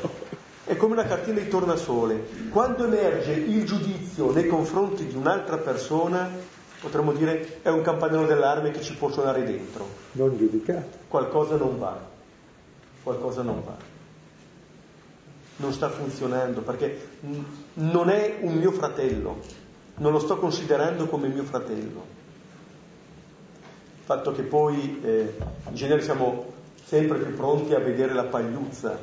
[0.65, 2.25] È come una cartina di tornasole.
[2.49, 6.31] Quando emerge il giudizio nei confronti di un'altra persona,
[6.81, 9.87] potremmo dire è un campanello d'allarme che ci può suonare dentro.
[10.13, 11.01] Non giudicate.
[11.09, 11.99] Qualcosa non va.
[13.03, 13.77] Qualcosa non va.
[15.57, 17.09] Non sta funzionando perché
[17.75, 19.41] non è un mio fratello.
[19.97, 22.22] Non lo sto considerando come mio fratello.
[24.03, 25.35] Il fatto che poi eh,
[25.69, 26.53] in genere siamo
[26.85, 28.99] sempre più pronti a vedere la pagliuzza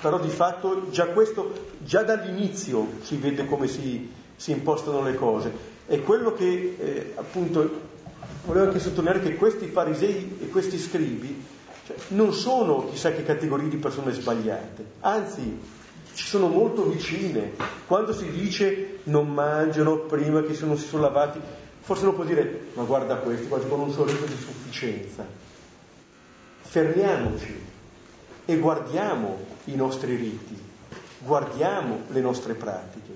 [0.00, 5.52] però di fatto già questo, già dall'inizio si vede come si, si impostano le cose.
[5.86, 7.94] E quello che eh, appunto
[8.44, 11.44] volevo anche sottolineare che questi farisei e questi scribi
[11.86, 15.58] cioè, non sono chissà che categorie di persone sbagliate, anzi
[16.14, 17.52] ci sono molto vicine.
[17.86, 21.40] Quando si dice non mangiano prima che non si sono lavati,
[21.86, 25.24] forse uno può dire ma guarda questi, quasi con un sorriso di sufficienza.
[26.62, 27.62] Fermiamoci
[28.44, 30.60] e guardiamo i nostri riti,
[31.20, 33.12] guardiamo le nostre pratiche,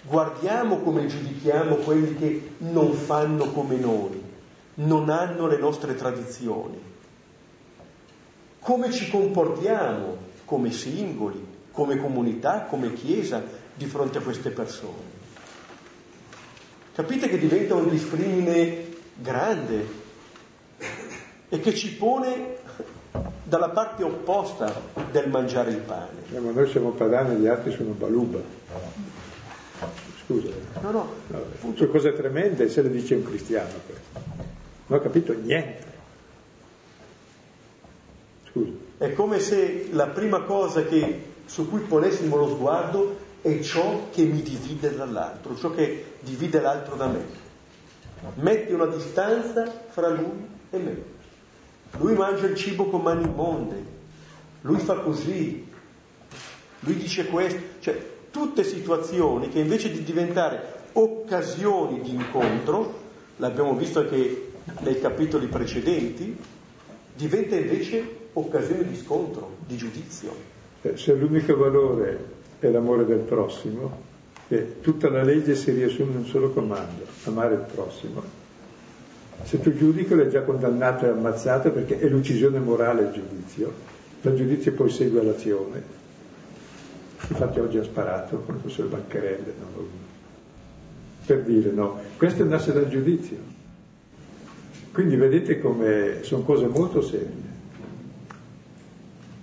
[0.00, 4.22] guardiamo come giudichiamo quelli che non fanno come noi,
[4.76, 6.80] non hanno le nostre tradizioni,
[8.60, 13.42] come ci comportiamo come singoli, come comunità, come Chiesa
[13.74, 15.05] di fronte a queste persone.
[16.96, 19.86] Capite che diventa un discrimine grande
[21.50, 22.56] e che ci pone
[23.42, 24.80] dalla parte opposta
[25.10, 26.22] del mangiare il pane.
[26.32, 28.38] Eh, ma noi siamo padani e gli altri sono baluba.
[30.24, 30.48] Scusa.
[30.80, 31.12] No, no.
[31.26, 34.20] no sono cose tremende se le dice un cristiano questo.
[34.86, 35.84] Non ho capito niente.
[38.48, 38.72] Scusa.
[38.96, 44.24] È come se la prima cosa che, su cui ponessimo lo sguardo è ciò che
[44.24, 47.24] mi divide dall'altro, ciò che divide l'altro da me.
[48.34, 51.02] Metti una distanza fra lui e me.
[51.98, 53.84] Lui mangia il cibo con mani immonde,
[54.62, 55.64] lui fa così,
[56.80, 62.98] lui dice questo, cioè tutte situazioni che invece di diventare occasioni di incontro,
[63.36, 66.36] l'abbiamo visto anche nei capitoli precedenti,
[67.14, 70.34] diventa invece occasione di scontro, di giudizio.
[70.82, 74.04] Eh, se l'unico valore è l'amore del prossimo,
[74.48, 78.22] eh, tutta la legge si riassume in un solo comando, amare il prossimo.
[79.42, 83.72] Se tu giudichi l'hai già condannato e ammazzato perché è l'uccisione morale il giudizio,
[84.20, 85.94] dal giudizio poi segue l'azione.
[87.28, 90.04] Infatti oggi ha sparato con il professor Bancarelle, no?
[91.26, 93.54] per dire no, questo nasce dal giudizio.
[94.92, 97.45] Quindi vedete come sono cose molto serie.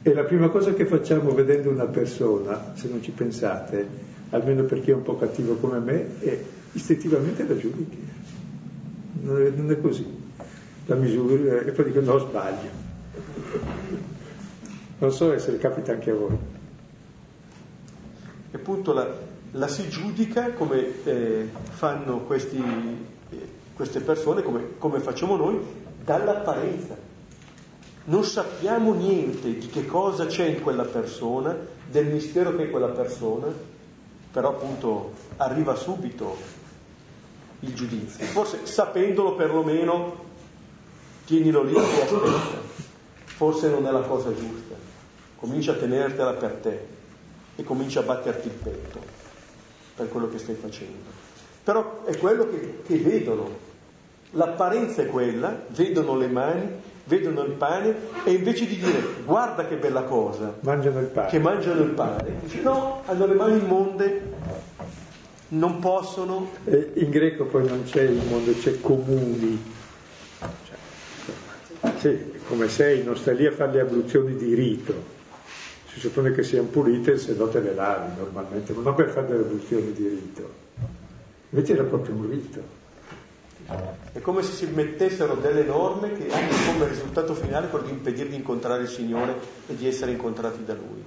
[0.04, 3.88] E la prima cosa che facciamo vedendo una persona, se non ci pensate,
[4.32, 8.14] almeno per chi è un po' cattivo come me, è istintivamente la giudichi
[9.24, 10.22] non è, non è così.
[10.86, 12.82] La misura e poi dico no, sbaglio.
[15.00, 16.38] Non so se capita anche a voi.
[18.52, 19.08] E appunto la,
[19.52, 22.62] la si giudica come eh, fanno questi,
[23.30, 25.60] eh, queste persone, come, come facciamo noi,
[26.04, 27.12] dall'apparenza.
[28.06, 31.56] Non sappiamo niente di che cosa c'è in quella persona,
[31.90, 33.48] del mistero che è quella persona,
[34.32, 36.36] però appunto arriva subito
[37.62, 38.26] il giudizio.
[38.26, 40.16] Forse sapendolo perlomeno,
[41.26, 42.72] tienilo lì e aspetta.
[43.24, 44.76] Forse non è la cosa giusta.
[45.38, 46.86] Comincia a tenertela per te
[47.56, 49.00] e comincia a batterti il petto
[49.96, 51.12] per quello che stai facendo.
[51.64, 53.72] Però è quello che, che vedono.
[54.32, 56.70] L'apparenza è quella, vedono le mani,
[57.06, 61.30] vedono il pane e invece di dire guarda che bella cosa, mangiano il pane.
[61.30, 64.22] che mangiano il pane, dice no, hanno le mani immonde,
[65.50, 66.50] non possono...
[66.66, 69.72] E in greco poi non c'è il mondo, c'è comuni.
[70.40, 75.22] Cioè, sì, come sei, non stai lì a fare le abluzioni di rito.
[75.92, 79.28] Si suppone che siano pulite, se no te le lavi normalmente, ma non per fare
[79.28, 80.62] le abluzioni di rito.
[81.50, 82.82] Invece era proprio un rito.
[84.12, 88.30] È come se si mettessero delle norme che hanno come risultato finale quello di impedire
[88.30, 89.36] di incontrare il Signore
[89.68, 91.04] e di essere incontrati da Lui.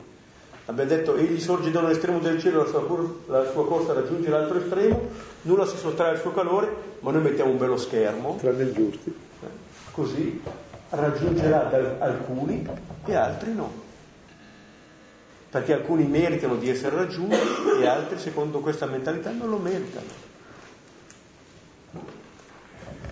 [0.69, 3.93] Abbiamo detto, egli sorge da un estremo del cielo, la sua, cur- la sua corsa
[3.93, 5.11] raggiunge l'altro estremo,
[5.43, 8.37] nulla si sottrae al suo calore, ma noi mettiamo un bello schermo.
[8.41, 9.15] Tranne i giusti.
[9.43, 9.47] Eh,
[9.93, 10.43] così
[10.91, 12.67] raggiungerà alcuni
[13.05, 13.85] e altri no.
[15.51, 17.37] Perché alcuni meritano di essere raggiunti
[17.81, 20.26] e altri, secondo questa mentalità, non lo meritano.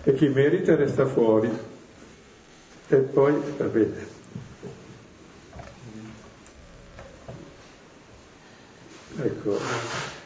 [0.07, 1.49] E chi merita resta fuori.
[2.87, 4.13] E poi, va bene.
[9.17, 9.57] Ecco,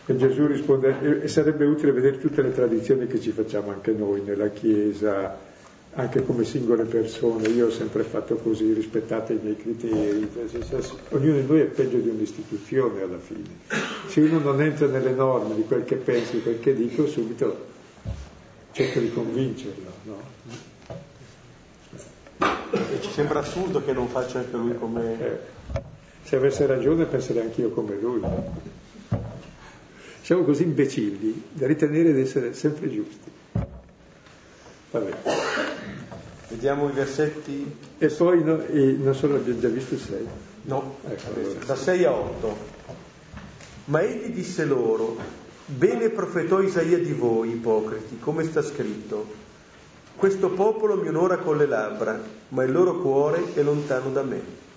[0.06, 4.22] e Gesù risponde, e sarebbe utile vedere tutte le tradizioni che ci facciamo anche noi
[4.22, 5.38] nella Chiesa,
[5.94, 7.48] anche come singole persone.
[7.48, 10.30] Io ho sempre fatto così, rispettate i miei criteri.
[11.12, 13.48] Ognuno di noi è peggio di un'istituzione alla fine.
[14.08, 17.69] Se uno non entra nelle norme di quel che penso, di quel che dico, subito
[18.72, 19.92] cerco di convincerlo.
[20.04, 20.38] No?
[22.72, 25.20] E ci sembra assurdo che non faccia anche lui come...
[25.20, 25.40] Eh,
[26.24, 28.22] se avesse ragione penserei anch'io come lui.
[30.22, 33.32] Siamo così imbecilli da ritenere di essere sempre giusti.
[34.92, 35.18] Vabbè.
[36.50, 37.76] Vediamo i versetti.
[37.98, 40.28] E poi, no, e non solo abbiamo già visto sei.
[40.64, 41.66] No, ecco, allora.
[41.66, 42.58] da 6 a 8.
[43.86, 45.18] Ma egli disse loro,
[45.76, 49.48] bene profetò Isaia di voi, ipocriti, come sta scritto.
[50.16, 54.68] Questo popolo mi onora con le labbra, ma il loro cuore è lontano da me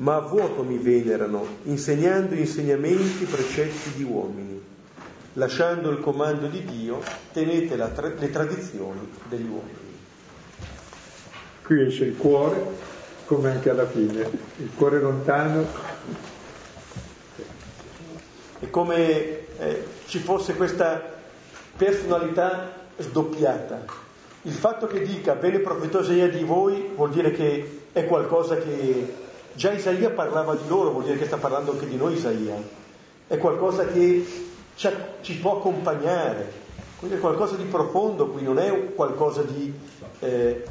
[0.00, 4.68] ma a vuoto mi venerano, insegnando insegnamenti, precetti di uomini.
[5.34, 9.98] Lasciando il comando di Dio, tenete tra- le tradizioni degli uomini.
[11.62, 12.64] Qui esce il cuore,
[13.26, 15.66] come anche alla fine, il cuore lontano.
[18.58, 21.00] È come eh, ci fosse questa
[21.76, 23.84] personalità sdoppiata.
[24.42, 29.14] Il fatto che dica bene profetosa di voi vuol dire che è qualcosa che
[29.52, 32.56] Già Isaia parlava di loro, vuol dire che sta parlando anche di noi Isaia.
[33.28, 34.26] È qualcosa che
[34.74, 36.50] ci può accompagnare,
[36.98, 39.72] quindi è qualcosa di profondo qui, non è qualcosa di
[40.18, 40.64] eh,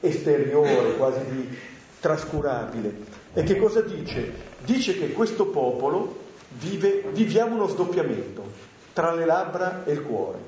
[0.00, 1.58] esteriore, quasi di
[1.98, 2.94] trascurabile.
[3.32, 4.32] E che cosa dice?
[4.64, 6.24] Dice che questo popolo
[6.58, 8.65] vive, viviamo uno sdoppiamento
[8.96, 10.38] tra le labbra e il cuore.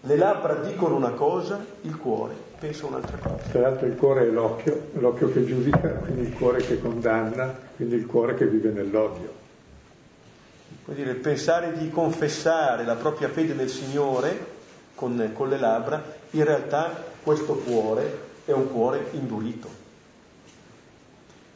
[0.00, 3.50] Le labbra dicono una cosa, il cuore pensa un'altra cosa.
[3.50, 7.96] Tra l'altro il cuore è l'occhio, l'occhio che giudica, quindi il cuore che condanna, quindi
[7.96, 9.30] il cuore che vive nell'odio.
[10.86, 14.56] Vuol dire, pensare di confessare la propria fede nel Signore
[14.94, 19.68] con, con le labbra, in realtà questo cuore è un cuore indurito.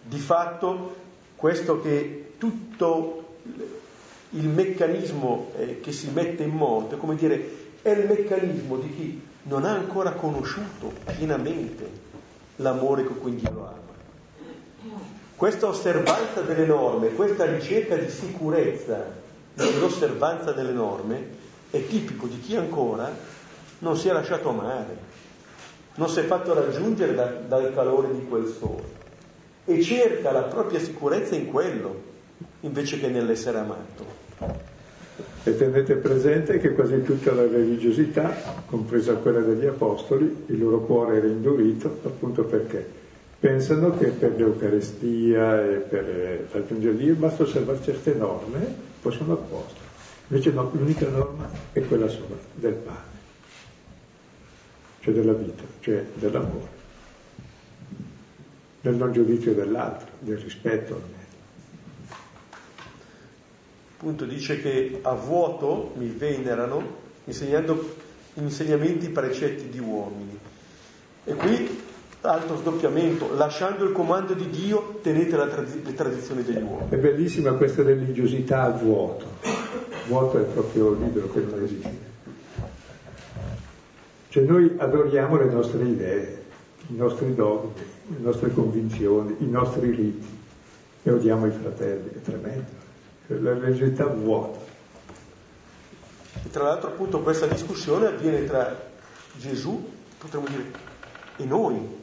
[0.03, 0.97] Di fatto
[1.35, 3.37] questo che tutto
[4.35, 9.23] il meccanismo eh, che si mette in moto, come dire, è il meccanismo di chi
[9.45, 12.11] non ha ancora conosciuto pienamente
[12.57, 13.81] l'amore con cui Dio lo ama.
[15.37, 19.21] Questa osservanza delle norme, questa ricerca di sicurezza
[19.55, 21.41] nell'osservanza delle norme
[21.71, 23.11] è tipico di chi ancora
[23.81, 24.97] non si è lasciato amare,
[25.97, 29.01] non si è fatto raggiungere da, dal calore di quel sole
[29.65, 32.11] e cerca la propria sicurezza in quello
[32.61, 34.22] invece che nell'essere amato.
[35.45, 38.33] E tenete presente che quasi tutta la religiosità,
[38.67, 43.01] compresa quella degli apostoli, il loro cuore era indurito appunto perché
[43.43, 49.37] pensano che per l'Eucarestia e per raggiungere Dio basta osservare certe norme, poi sono a
[49.37, 49.81] posto.
[50.29, 53.19] Invece no, l'unica norma è quella sola, del pane,
[55.01, 56.69] cioè della vita, cioè dell'amore,
[58.81, 61.03] del non giudizio dell'altro, del rispetto
[64.03, 66.83] appunto dice che a vuoto mi venerano
[67.27, 67.95] insegnando
[68.35, 70.37] insegnamenti precetti di uomini.
[71.23, 71.81] E qui
[72.23, 76.89] altro sdoppiamento, lasciando il comando di Dio tenete trad- le tradizioni degli uomini.
[76.89, 79.27] È bellissima questa religiosità a vuoto,
[80.09, 82.11] vuoto è proprio libero che non esiste.
[84.31, 86.43] Cioè noi adoriamo le nostre idee,
[86.89, 87.73] i nostri dogmi,
[88.09, 90.41] le nostre convinzioni, i nostri riti
[91.05, 92.82] e odiamo i fratelli, è tremendo
[93.27, 94.59] la religiosità vuota.
[96.45, 98.91] E tra l'altro appunto questa discussione avviene tra
[99.37, 100.65] Gesù, potremmo dire,
[101.37, 102.01] e noi,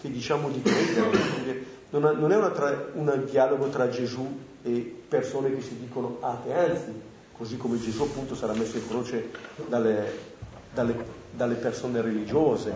[0.00, 1.70] che diciamo di credere.
[1.92, 2.50] Non, non è una
[2.94, 4.26] un dialogo tra Gesù
[4.62, 6.90] e persone che si dicono atee, anzi,
[7.36, 9.28] così come Gesù appunto sarà messo in croce
[9.66, 10.10] dalle,
[10.72, 12.72] dalle, dalle persone religiose.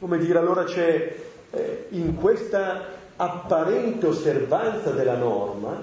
[0.00, 1.16] Come dire, allora c'è
[1.50, 5.80] eh, in questa apparente osservanza della norma,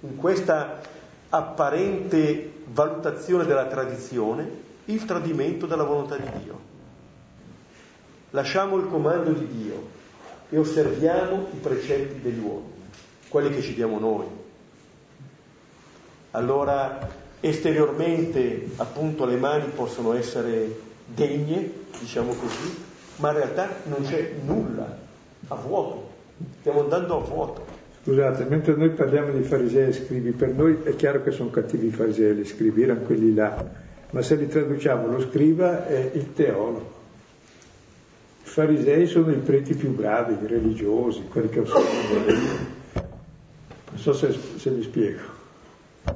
[0.00, 0.80] in questa
[1.28, 6.74] apparente valutazione della tradizione il tradimento della volontà di Dio.
[8.30, 9.88] Lasciamo il comando di Dio
[10.50, 12.72] e osserviamo i precetti degli uomini,
[13.28, 14.26] quelli che ci diamo noi.
[16.32, 17.08] Allora
[17.40, 22.84] esteriormente appunto le mani possono essere degne, diciamo così,
[23.16, 24.98] ma in realtà non c'è nulla,
[25.48, 26.10] a vuoto,
[26.60, 27.75] stiamo andando a vuoto.
[28.06, 31.88] Scusate, mentre noi parliamo di farisei e scrivi, per noi è chiaro che sono cattivi
[31.88, 33.68] i farisei e gli scrivi, erano quelli là,
[34.10, 36.94] ma se li traduciamo lo scriva è il teologo.
[38.44, 42.32] I farisei sono i preti più bravi, i religiosi, quelli che osservano.
[43.90, 45.22] Non so se, se mi spiego.
[46.04, 46.14] È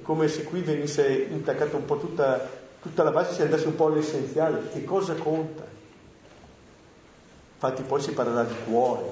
[0.00, 2.48] come se qui venisse intaccata un po' tutta,
[2.80, 5.79] tutta la base, si andasse un po' all'essenziale, che cosa conta?
[7.62, 9.02] Infatti poi si parlerà di cuore,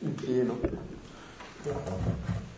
[0.00, 0.58] in pieno.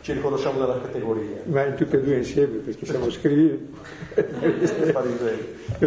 [0.01, 1.37] Ci riconosciamo dalla categoria.
[1.45, 3.73] Ma in tutte e due insieme, perché siamo scrivi.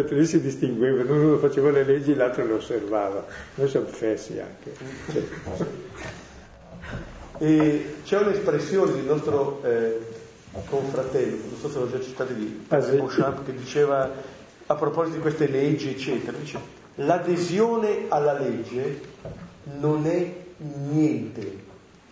[0.09, 3.23] Lì si distinguevano, uno faceva le leggi, l'altro le osservava.
[3.53, 4.73] Noi siamo fessi anche.
[7.37, 9.99] E c'è un'espressione del nostro eh,
[10.67, 14.11] confratello, non so se l'ho già citato di ah, Beauchamp, che diceva
[14.65, 19.01] a proposito di queste leggi, eccetera, dice l'adesione alla legge
[19.79, 20.33] non è
[20.91, 21.65] niente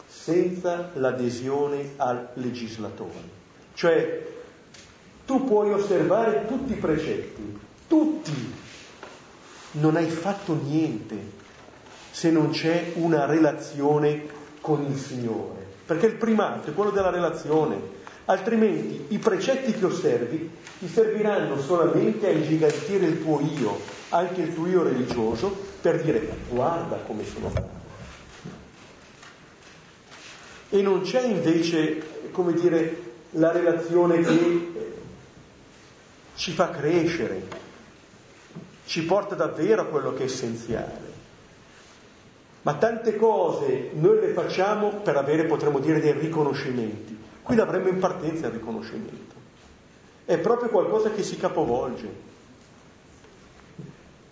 [0.07, 3.43] senza l'adesione al legislatore.
[3.73, 4.33] Cioè,
[5.25, 8.53] tu puoi osservare tutti i precetti, tutti,
[9.71, 11.43] non hai fatto niente
[12.11, 14.25] se non c'è una relazione
[14.61, 17.77] con il Signore, perché il primato è quello della relazione,
[18.25, 23.79] altrimenti i precetti che osservi ti serviranno solamente a ingigantire il tuo io,
[24.09, 25.49] anche il tuo io religioso,
[25.81, 27.83] per dire guarda come sono fatto.
[30.69, 34.73] E non c'è invece, come dire, la relazione che
[36.35, 37.43] ci fa crescere,
[38.85, 41.13] ci porta davvero a quello che è essenziale.
[42.61, 47.15] Ma tante cose noi le facciamo per avere, potremmo dire, dei riconoscimenti.
[47.43, 49.35] Qui l'avremmo in partenza il riconoscimento.
[50.25, 52.33] È proprio qualcosa che si capovolge.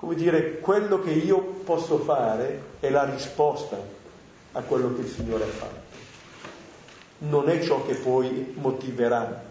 [0.03, 3.77] Come dire, quello che io posso fare è la risposta
[4.51, 5.79] a quello che il Signore ha fatto.
[7.19, 9.41] Non è ciò che poi motiverà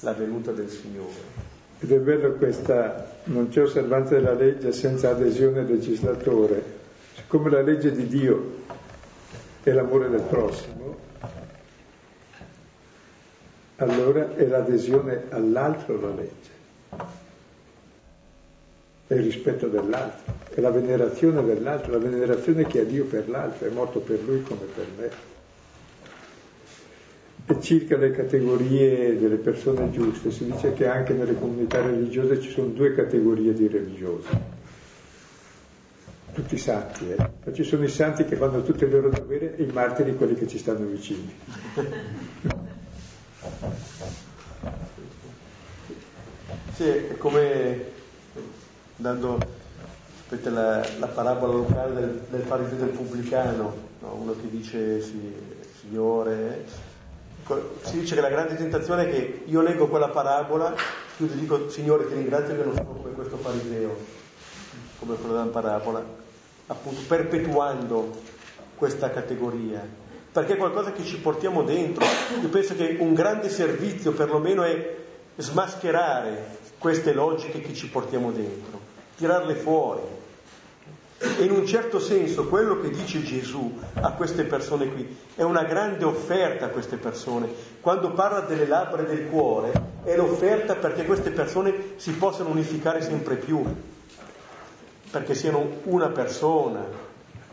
[0.00, 1.14] la venuta del Signore.
[1.78, 6.64] Ed è bello questa, non c'è osservanza della legge senza adesione del legislatore,
[7.28, 8.54] come la legge di Dio
[9.62, 10.96] è l'amore del prossimo,
[13.76, 16.58] allora è l'adesione all'altro la legge,
[19.10, 23.66] è il rispetto dell'altro, è la venerazione dell'altro, la venerazione che ha Dio per l'altro,
[23.66, 25.10] è morto per lui come per me.
[27.44, 32.50] E circa le categorie delle persone giuste, si dice che anche nelle comunità religiose ci
[32.50, 34.28] sono due categorie di religiosi
[36.32, 37.16] tutti santi, eh?
[37.16, 40.36] ma ci sono i santi che fanno tutte le loro dovere e i martiri quelli
[40.36, 41.34] che ci stanno vicini.
[46.72, 47.98] Sì, come
[49.00, 49.38] dando
[50.28, 54.14] la, la, parabola locale del, del fariseo del pubblicano, no?
[54.14, 55.34] uno che dice sì,
[55.80, 56.64] Signore,
[57.82, 60.74] si dice che la grande tentazione è che io leggo quella parabola,
[61.16, 63.96] io ti dico Signore ti ringrazio che non sono come questo fariseo,
[64.98, 66.04] come quello della parabola,
[66.66, 68.10] appunto perpetuando
[68.76, 69.84] questa categoria,
[70.30, 72.04] perché è qualcosa che ci portiamo dentro.
[72.40, 74.98] Io penso che un grande servizio perlomeno è
[75.36, 78.80] smascherare queste logiche che ci portiamo dentro,
[79.20, 80.00] tirarle fuori.
[81.18, 85.64] E in un certo senso quello che dice Gesù a queste persone qui è una
[85.64, 87.48] grande offerta a queste persone.
[87.82, 93.02] Quando parla delle labbra e del cuore è l'offerta perché queste persone si possano unificare
[93.02, 93.62] sempre più,
[95.10, 97.08] perché siano una persona.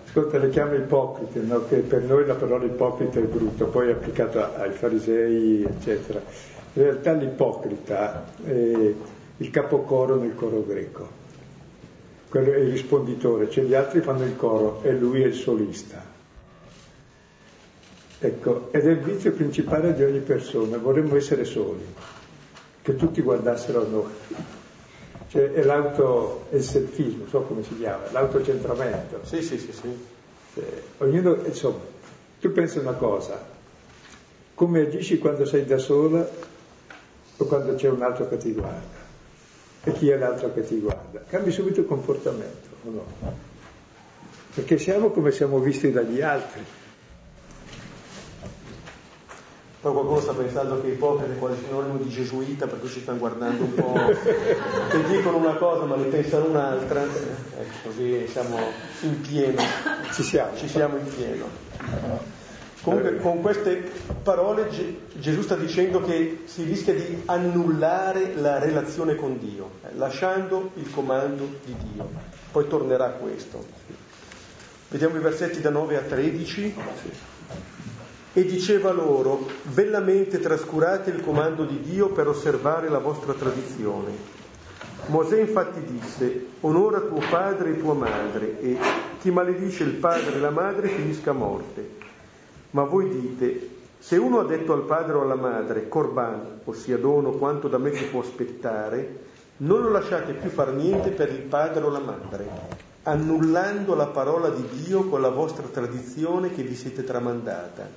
[0.07, 1.65] Ascolta, le chiama ipocrite, no?
[1.67, 6.21] che per noi la parola ipocrita è brutta, poi è applicata ai farisei, eccetera.
[6.73, 8.93] In realtà l'ipocrita è
[9.39, 11.16] il capocoro nel coro greco,
[12.29, 16.15] quello è il risponditore, cioè gli altri fanno il coro e lui è il solista.
[18.19, 21.85] Ecco, ed è il vizio principale di ogni persona, vorremmo essere soli,
[22.81, 24.11] che tutti guardassero a noi
[25.29, 29.19] cioè è l'auto, è il selfismo, so come si chiama, l'autocentramento.
[29.23, 30.07] Sì, sì, sì, sì.
[30.53, 31.79] Cioè, ognuno, insomma,
[32.39, 33.45] tu pensi una cosa,
[34.53, 36.27] come agisci quando sei da sola
[37.37, 39.06] o quando c'è un altro che ti guarda?
[39.87, 41.21] E chi è l'altro che ti guarda?
[41.29, 43.05] Cambi subito il comportamento, o no?
[44.53, 46.61] Perché siamo come siamo visti dagli altri.
[49.79, 53.19] Poi qualcuno sta pensando che ipocrita è quasi sinonimo di gesuita, per cui ci stanno
[53.19, 53.93] guardando un po',
[54.91, 58.57] che dicono una cosa ma ne pensano un'altra, ecco, così siamo
[59.03, 59.61] in pieno.
[60.11, 60.57] Ci siamo.
[60.57, 62.26] Ci siamo in pieno.
[62.87, 63.83] Comunque con queste
[64.23, 64.69] parole
[65.15, 70.89] Gesù sta dicendo che si rischia di annullare la relazione con Dio, eh, lasciando il
[70.91, 72.09] comando di Dio.
[72.49, 73.61] Poi tornerà a questo.
[74.87, 76.75] Vediamo i versetti da 9 a 13
[78.31, 84.11] e diceva loro, bellamente trascurate il comando di Dio per osservare la vostra tradizione.
[85.07, 88.77] Mosè infatti disse, onora tuo padre e tua madre e
[89.19, 91.96] chi maledice il padre e la madre finisca a morte.
[92.77, 97.31] Ma voi dite, Se uno ha detto al padre o alla madre, Corban, ossia dono
[97.31, 99.25] quanto da me si può aspettare,
[99.57, 102.47] non lo lasciate più far niente per il padre o la madre,
[103.01, 107.89] annullando la parola di Dio con la vostra tradizione che vi siete tramandata.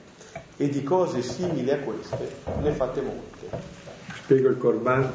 [0.57, 3.49] E di cose simili a queste ne fate molte.
[4.15, 5.13] Spiego il Corban.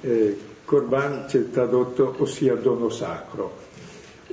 [0.00, 3.65] Eh, Corban c'è tradotto, ossia dono sacro.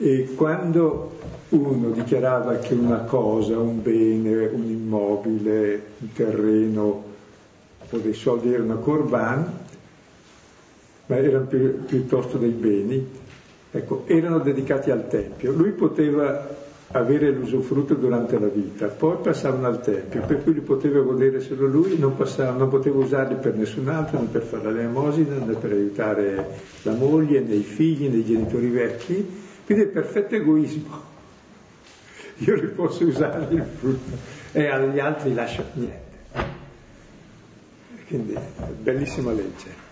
[0.03, 1.11] E quando
[1.47, 7.03] uno dichiarava che una cosa, un bene, un immobile, un terreno
[7.89, 9.49] o dei soldi erano corban,
[11.05, 13.07] ma erano più, piuttosto dei beni,
[13.71, 15.53] ecco, erano dedicati al Tempio.
[15.53, 16.49] Lui poteva
[16.91, 21.65] avere l'usufrutto durante la vita, poi passavano al Tempio, per cui li poteva godere solo
[21.65, 25.71] lui, non, passava, non poteva usarli per nessun altro, né per fare l'elemosina, né per
[25.71, 31.11] aiutare la moglie, né i figli, né i genitori vecchi, quindi è perfetto egoismo.
[32.37, 34.17] Io li posso usare il frutto
[34.51, 36.01] e agli altri lascio niente.
[38.07, 38.37] Quindi,
[38.81, 39.91] bellissima legge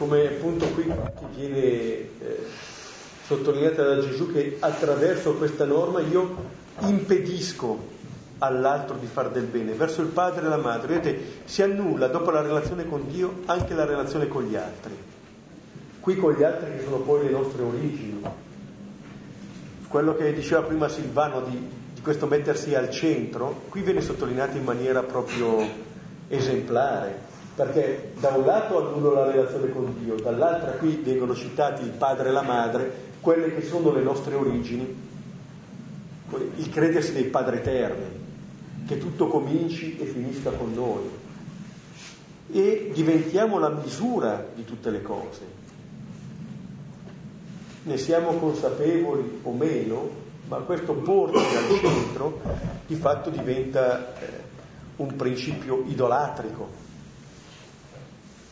[0.00, 0.90] come appunto qui
[1.36, 2.08] viene eh,
[3.26, 6.36] sottolineata da Gesù che attraverso questa norma io
[6.78, 7.98] impedisco
[8.38, 10.94] all'altro di fare del bene, verso il padre e la madre.
[10.94, 14.96] Vedete, si annulla dopo la relazione con Dio anche la relazione con gli altri.
[16.00, 18.22] Qui con gli altri che sono poi le nostre origini.
[19.88, 24.64] Quello che diceva prima Silvano di, di questo mettersi al centro, qui viene sottolineato in
[24.64, 25.88] maniera proprio
[26.28, 27.28] esemplare
[27.60, 32.30] perché da un lato annullo la relazione con Dio, dall'altra qui vengono citati il padre
[32.30, 35.08] e la madre, quelle che sono le nostre origini,
[36.56, 38.06] il credersi dei padri eterni,
[38.86, 41.18] che tutto cominci e finisca con noi
[42.52, 45.59] e diventiamo la misura di tutte le cose.
[47.82, 50.08] Ne siamo consapevoli o meno,
[50.48, 52.40] ma questo porci al centro
[52.86, 54.26] di fatto diventa eh,
[54.96, 56.88] un principio idolatrico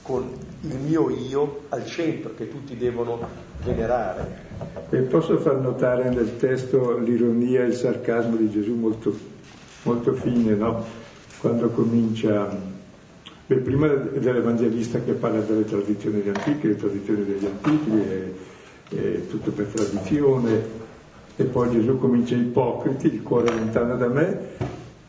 [0.09, 0.27] con
[0.63, 3.19] il mio io al centro che tutti devono
[3.63, 4.47] venerare.
[4.89, 9.15] E posso far notare nel testo l'ironia e il sarcasmo di Gesù molto,
[9.83, 10.83] molto fine, no?
[11.39, 12.49] Quando comincia,
[13.47, 18.33] beh, prima dell'Evangelista che parla delle tradizioni antiche, le tradizioni degli antichi, è,
[18.89, 20.77] è tutto per tradizione,
[21.37, 24.39] e poi Gesù comincia ipocriti, il cuore lontano da me,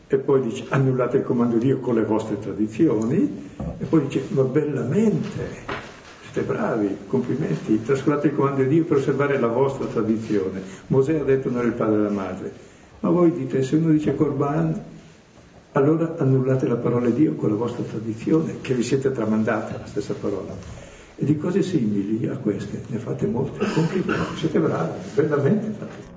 [0.06, 4.22] e poi dice annullate il comando di Dio con le vostre tradizioni, e poi dice
[4.28, 5.88] ma bellamente,
[6.30, 10.60] siete bravi, complimenti, trascurate il comando di Dio per osservare la vostra tradizione.
[10.88, 12.52] Mosè ha detto non è il padre e la madre,
[13.00, 14.80] ma voi dite se uno dice Corban,
[15.72, 19.86] allora annullate la parola di Dio con la vostra tradizione, che vi siete tramandate la
[19.86, 20.79] stessa parola.
[21.20, 26.08] E di cose simili a queste ne fate molte, complimenti, siete bravi, bellamente fate.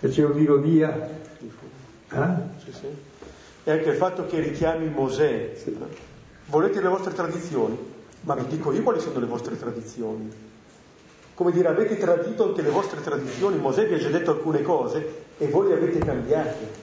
[0.00, 1.08] E c'è un'ironia.
[2.10, 2.34] Eh?
[2.64, 3.12] Sì, sì
[3.64, 5.54] e anche il fatto che richiami Mosè.
[5.56, 5.76] Sì.
[6.46, 7.76] Volete le vostre tradizioni?
[8.20, 10.30] Ma vi dico io quali sono le vostre tradizioni.
[11.34, 15.24] Come dire, avete tradito anche le vostre tradizioni, Mosè vi ha già detto alcune cose
[15.38, 16.82] e voi le avete cambiate.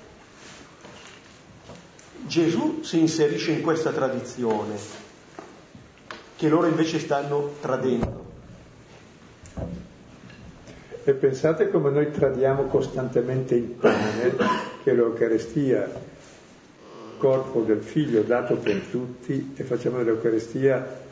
[2.25, 4.77] Gesù si inserisce in questa tradizione
[6.41, 8.25] che loro invece stanno tradendo.
[11.03, 14.35] E pensate come noi tradiamo costantemente il pane,
[14.81, 15.87] che l'Eucarestia
[17.19, 21.03] corpo del figlio dato per tutti e facciamo dell'Eucaristia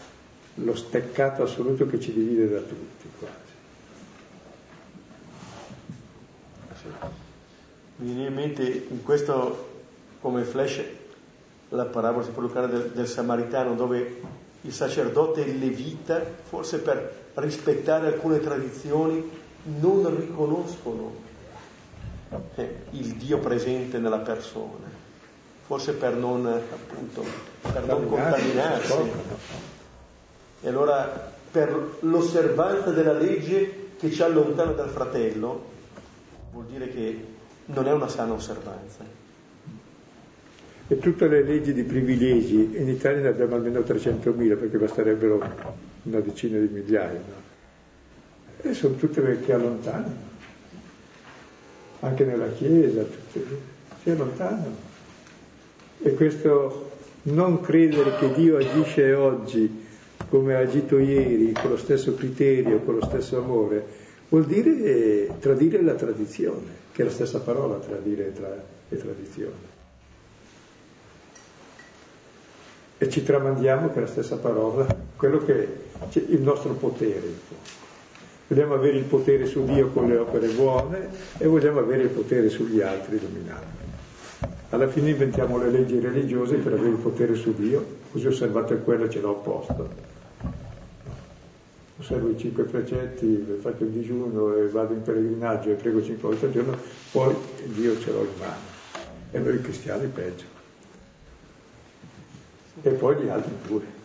[0.56, 3.36] lo steccato assoluto che ci divide da tutti quasi.
[7.98, 9.68] Mi viene in mente in questo
[10.22, 10.82] come flash
[11.70, 17.32] la parabola si può del, del Samaritano dove il sacerdote e il levita, forse per
[17.36, 19.30] rispettare alcune tradizioni,
[19.80, 21.28] non riconoscono
[22.56, 25.08] eh, il Dio presente nella persona
[25.70, 27.24] forse per non, appunto,
[27.62, 29.12] per non contaminarsi.
[30.62, 35.64] E allora per l'osservanza della legge che ci allontana dal fratello,
[36.54, 37.26] vuol dire che
[37.66, 39.04] non è una sana osservanza.
[40.92, 45.40] E tutte le leggi di privilegi, in Italia ne abbiamo almeno 300.000 perché basterebbero
[46.02, 48.68] una decina di migliaia, no?
[48.68, 50.16] E sono tutte che allontanano,
[52.00, 53.46] anche nella Chiesa, tutte,
[54.02, 54.76] si allontanano.
[56.02, 56.92] E questo
[57.24, 59.86] non credere che Dio agisce oggi
[60.28, 63.86] come ha agito ieri, con lo stesso criterio, con lo stesso amore,
[64.30, 68.50] vuol dire tradire la tradizione, che è la stessa parola tradire tra
[68.90, 69.69] le tradizioni.
[73.02, 74.86] E ci tramandiamo è la stessa parola,
[75.16, 75.68] quello che è
[76.28, 77.32] il nostro potere.
[78.48, 82.50] Vogliamo avere il potere su Dio con le opere buone e vogliamo avere il potere
[82.50, 83.78] sugli altri dominando.
[84.72, 89.06] Alla fine inventiamo le leggi religiose per avere il potere su Dio, così osservate quello
[89.06, 89.90] e ce l'ho a posto.
[92.00, 96.48] Osservo i cinque precetti, faccio il digiuno e vado in pellegrinaggio e prego cinque volte
[96.48, 96.76] al giorno,
[97.12, 97.34] poi
[97.64, 98.68] Dio ce l'ho in mano.
[99.32, 100.59] E noi cristiani peggio.
[102.82, 103.98] E poi gli altri pure.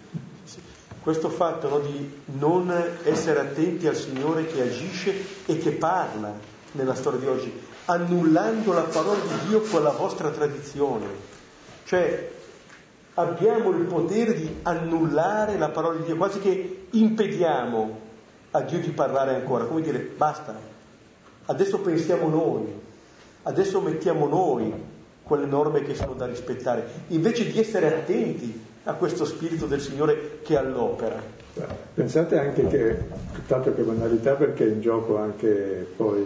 [1.00, 2.72] Questo fatto no, di non
[3.04, 5.14] essere attenti al Signore che agisce
[5.44, 6.32] e che parla
[6.72, 7.52] nella storia di oggi,
[7.84, 11.06] annullando la parola di Dio con la vostra tradizione.
[11.84, 12.30] Cioè
[13.14, 18.00] abbiamo il potere di annullare la parola di Dio, quasi che impediamo
[18.52, 20.58] a Dio di parlare ancora, come dire basta,
[21.44, 22.80] adesso pensiamo noi,
[23.42, 24.72] adesso mettiamo noi
[25.24, 30.38] quelle norme che sono da rispettare, invece di essere attenti a questo spirito del Signore
[30.42, 31.20] che all'opera.
[31.94, 32.98] Pensate anche che,
[33.46, 36.24] tanto che banalità, perché è in gioco anche poi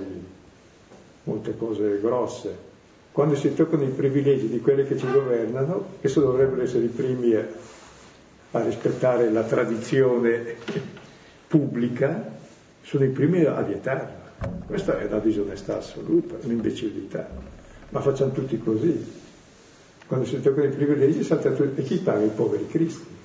[1.24, 2.66] molte cose grosse.
[3.12, 7.34] Quando si toccano i privilegi di quelli che ci governano, esso dovrebbero essere i primi
[7.34, 7.44] a,
[8.52, 10.54] a rispettare la tradizione
[11.46, 12.36] pubblica,
[12.82, 14.26] sono i primi a vietarla.
[14.66, 17.28] Questa è una disonestà assoluta, un'imbecillità.
[17.90, 19.16] Ma facciamo tutti così.
[20.06, 21.80] Quando si toccano i privilegi salta tutti.
[21.80, 23.16] E chi paga i poveri cristi?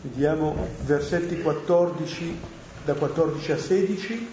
[0.00, 2.38] Vediamo versetti 14,
[2.84, 4.28] da 14 a 16.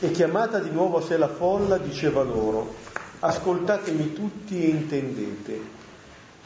[0.00, 2.74] E chiamata di nuovo a sé la folla, diceva loro,
[3.20, 5.76] ascoltatemi tutti e intendete.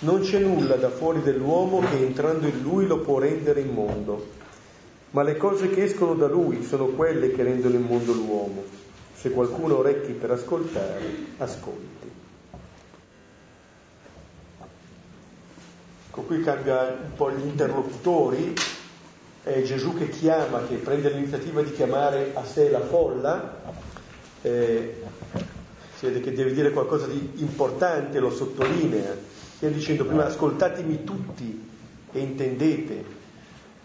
[0.01, 4.41] Non c'è nulla da fuori dell'uomo che entrando in lui lo può rendere immondo
[5.13, 8.65] ma le cose che escono da lui sono quelle che rendono il mondo l'uomo.
[9.15, 11.05] Se qualcuno ha orecchi per ascoltare,
[11.37, 12.11] ascolti.
[16.09, 18.55] Ecco, qui cambia un po' gli interlocutori,
[19.43, 23.61] è Gesù che chiama, che prende l'iniziativa di chiamare a sé la folla,
[24.43, 25.03] eh,
[25.97, 29.15] si vede che deve dire qualcosa di importante, lo sottolinea,
[29.57, 31.69] stia dicendo prima ascoltatemi tutti
[32.13, 33.12] e intendete,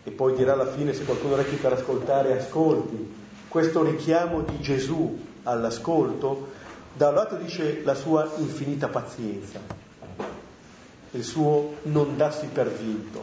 [0.07, 3.13] e poi dirà alla fine se qualcuno orecchi per ascoltare, ascolti.
[3.49, 6.47] Questo richiamo di Gesù all'ascolto,
[6.93, 9.59] da un lato dice la sua infinita pazienza,
[11.11, 13.21] il suo non darsi per vinto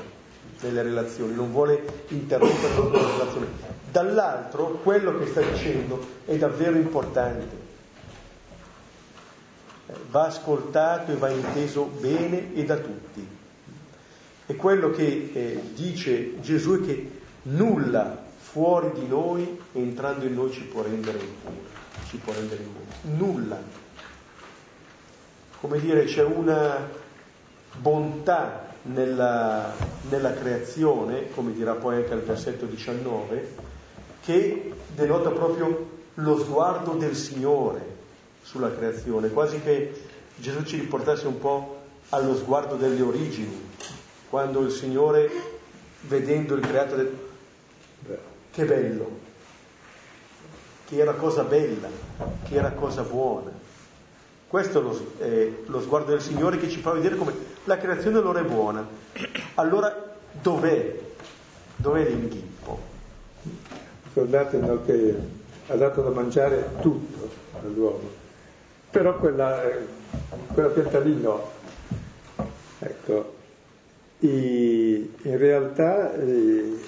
[0.60, 3.46] nelle relazioni, non vuole interrompere le relazioni.
[3.90, 7.62] Dall'altro quello che sta dicendo è davvero importante.
[10.10, 13.33] Va ascoltato e va inteso bene e da tutti.
[14.46, 17.10] E quello che eh, dice Gesù è che
[17.42, 21.54] nulla fuori di noi, entrando in noi, ci può rendere impuro,
[22.08, 22.84] ci può rendere impuro.
[23.16, 23.58] Nulla.
[25.60, 26.88] Come dire, c'è una
[27.78, 29.72] bontà nella,
[30.10, 33.54] nella creazione, come dirà poi anche al versetto 19,
[34.22, 37.92] che denota proprio lo sguardo del Signore
[38.42, 40.02] sulla creazione, quasi che
[40.36, 41.80] Gesù ci riportasse un po'
[42.10, 43.63] allo sguardo delle origini,
[44.34, 45.30] quando il Signore,
[46.08, 47.16] vedendo il creato, del...
[48.50, 49.08] che bello,
[50.86, 51.86] che era cosa bella,
[52.42, 53.52] che era cosa buona.
[54.48, 57.32] Questo è lo, è lo sguardo del Signore che ci fa vedere come
[57.62, 58.84] la creazione allora è buona.
[59.54, 60.98] Allora dov'è?
[61.76, 62.80] Dov'è l'inghippo?
[64.02, 65.16] Ricordate no, che
[65.68, 67.28] ha dato da mangiare tutto
[67.62, 68.10] all'uomo,
[68.90, 69.86] però quella, eh,
[70.52, 71.52] quella pianta lì no.
[72.80, 73.33] Ecco,
[74.28, 76.78] in realtà eh,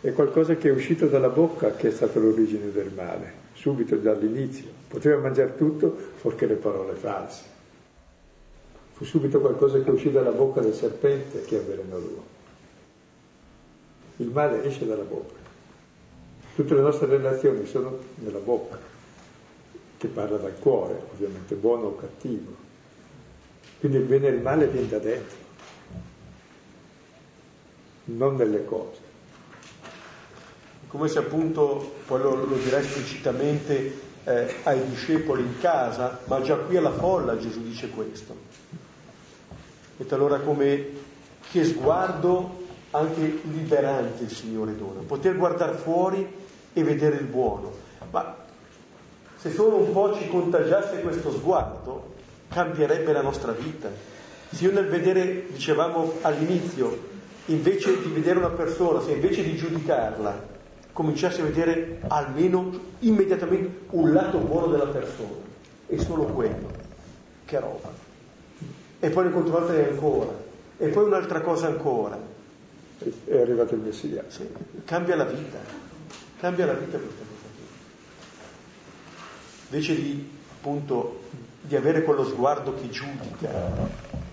[0.00, 4.68] è qualcosa che è uscito dalla bocca che è stata l'origine del male, subito dall'inizio.
[4.88, 7.54] Poteva mangiare tutto fuorché le parole false.
[8.92, 12.34] Fu subito qualcosa che uscì dalla bocca del serpente che avvelenò l'uomo.
[14.18, 15.44] Il male esce dalla bocca.
[16.54, 18.78] Tutte le nostre relazioni sono nella bocca,
[19.98, 22.64] che parla dal cuore, ovviamente buono o cattivo.
[23.78, 25.44] Quindi il bene e il male viene da dentro
[28.06, 29.04] non delle cose.
[30.88, 36.56] Come se appunto, poi lo, lo dirà esplicitamente eh, ai discepoli in casa, ma già
[36.56, 38.34] qui alla folla Gesù dice questo.
[39.96, 40.86] E allora come
[41.50, 46.26] che sguardo anche liberante il Signore dona, poter guardare fuori
[46.72, 47.72] e vedere il buono.
[48.10, 48.36] Ma
[49.36, 52.14] se solo un po' ci contagiasse questo sguardo,
[52.48, 53.90] cambierebbe la nostra vita.
[54.50, 57.14] Se io nel vedere, dicevamo all'inizio,
[57.46, 60.54] invece di vedere una persona, se invece di giudicarla,
[60.92, 65.44] cominciassi a vedere almeno immediatamente un lato buono della persona,
[65.86, 66.68] e solo quello,
[67.44, 67.92] che roba.
[68.98, 70.32] E poi ne controllate ancora,
[70.78, 72.18] e poi un'altra cosa ancora.
[72.98, 74.24] È arrivato il Messia.
[74.28, 74.48] Sì,
[74.84, 75.58] cambia la vita,
[76.40, 77.34] cambia la vita questa cosa.
[79.68, 80.28] invece di
[80.58, 81.20] appunto
[81.60, 84.24] di avere quello sguardo che giudica.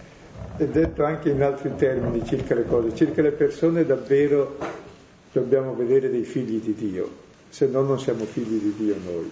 [0.55, 4.57] È detto anche in altri termini circa le cose, circa le persone davvero
[5.31, 7.09] dobbiamo vedere dei figli di Dio,
[7.49, 9.31] se no non siamo figli di Dio noi.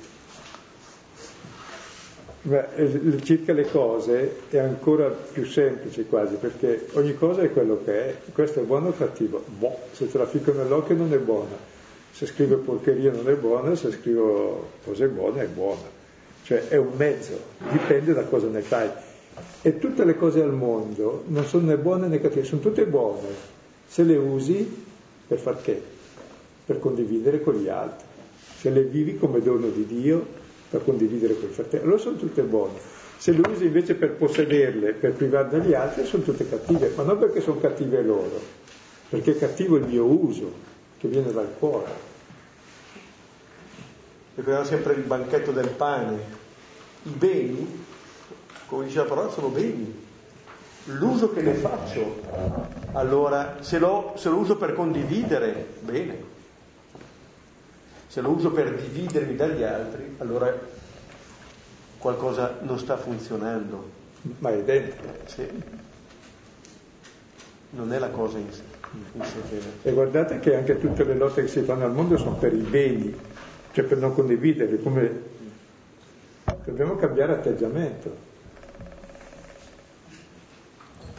[2.43, 7.83] Ma eh, circa le cose è ancora più semplice quasi, perché ogni cosa è quello
[7.85, 9.43] che è, questo è buono o cattivo?
[9.45, 11.55] Boh, se te la ficco nell'occhio non è buona,
[12.11, 15.99] se scrivo porcheria non è buona, se scrivo cose buone è buona.
[16.43, 18.89] Cioè è un mezzo, dipende da cosa ne fai.
[19.61, 23.27] E tutte le cose al mondo non sono né buone né cattive, sono tutte buone,
[23.87, 24.85] se le usi
[25.27, 25.81] per far che?
[26.65, 28.05] Per condividere con gli altri.
[28.57, 30.25] Se le vivi come dono di Dio,
[30.69, 31.83] per condividere quel fratello.
[31.83, 32.79] Allora sono tutte buone.
[33.17, 37.19] Se le usi invece per possederle, per privarne gli altri, sono tutte cattive, ma non
[37.19, 38.39] perché sono cattive loro,
[39.09, 40.51] perché è cattivo il mio uso,
[40.97, 41.91] che viene dal cuore.
[44.35, 46.39] Ricordiamo sempre il banchetto del pane.
[47.03, 47.83] I beni,
[48.71, 50.07] come dice la parola, sono beni.
[50.85, 52.21] L'uso che ne faccio,
[52.93, 56.29] allora se lo, se lo uso per condividere, bene
[58.07, 60.53] se lo uso per dividermi dagli altri, allora
[61.97, 63.89] qualcosa non sta funzionando.
[64.39, 65.07] Ma è dentro.
[65.23, 65.47] Sì.
[67.69, 68.63] Non è la cosa in sé.
[69.13, 72.35] In sé e guardate che anche tutte le lotte che si fanno al mondo sono
[72.35, 73.15] per i beni,
[73.71, 75.21] cioè per non condividere, come
[76.65, 78.30] dobbiamo cambiare atteggiamento.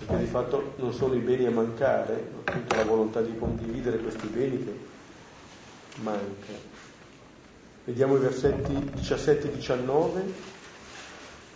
[0.04, 3.98] Perché di fatto non sono i beni a mancare, ma tutta la volontà di condividere
[3.98, 4.76] questi beni che
[6.00, 6.52] manca.
[7.84, 10.22] Vediamo i versetti 17 e 19.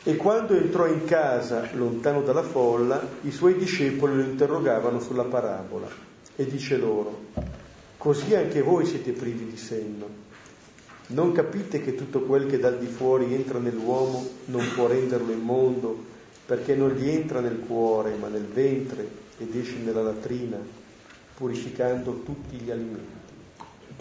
[0.04, 5.88] E quando entrò in casa, lontano dalla folla, i suoi discepoli lo interrogavano sulla parabola
[6.36, 7.22] e dice loro,
[7.96, 10.24] così anche voi siete privi di senno.
[11.08, 16.14] Non capite che tutto quel che dal di fuori entra nell'uomo non può renderlo immondo,
[16.46, 20.56] perché non gli entra nel cuore, ma nel ventre ed esce nella latrina,
[21.34, 23.24] purificando tutti gli alimenti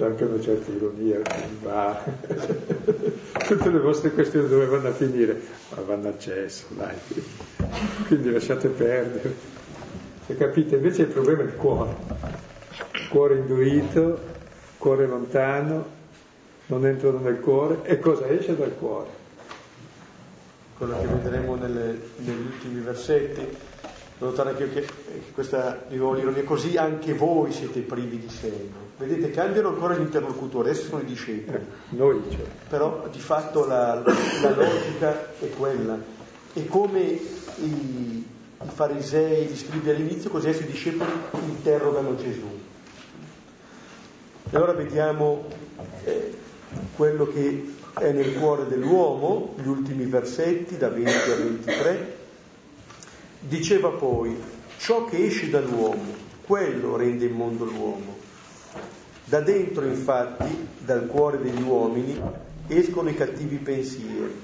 [0.04, 1.22] anche una certa ironia,
[1.64, 1.98] ma
[3.48, 5.42] tutte le vostre questioni dove vanno a finire?
[5.70, 6.96] Ma vanno al cesso, dai,
[8.08, 9.34] quindi lasciate perdere.
[10.28, 10.76] E capite?
[10.76, 11.96] Invece il problema è il cuore,
[13.10, 14.20] cuore indurito,
[14.78, 15.86] cuore lontano,
[16.66, 19.24] non entrano nel cuore e cosa esce dal cuore?
[20.78, 23.48] Quello che vedremo nelle, negli ultimi versetti,
[24.18, 24.88] notare anche che
[25.34, 28.84] questa l'ironia, così anche voi siete privi di senno.
[28.98, 31.66] Vedete, cambiano ancora gli interlocutori, adesso sono i discepoli.
[31.90, 32.46] Noi, cioè.
[32.70, 34.02] Però di fatto la,
[34.42, 35.98] la, logica è quella.
[36.54, 38.26] E come i, i
[38.66, 41.10] farisei, gli scrivi all'inizio, così adesso i discepoli
[41.46, 42.48] interrogano Gesù.
[44.50, 45.46] E allora vediamo
[46.06, 46.34] eh,
[46.96, 52.18] quello che è nel cuore dell'uomo, gli ultimi versetti da 20 a 23.
[53.40, 54.36] Diceva poi,
[54.78, 56.14] ciò che esce dall'uomo,
[56.46, 58.26] quello rende immondo l'uomo
[59.28, 62.20] da dentro, infatti, dal cuore degli uomini,
[62.68, 64.40] escono i cattivi pensieri,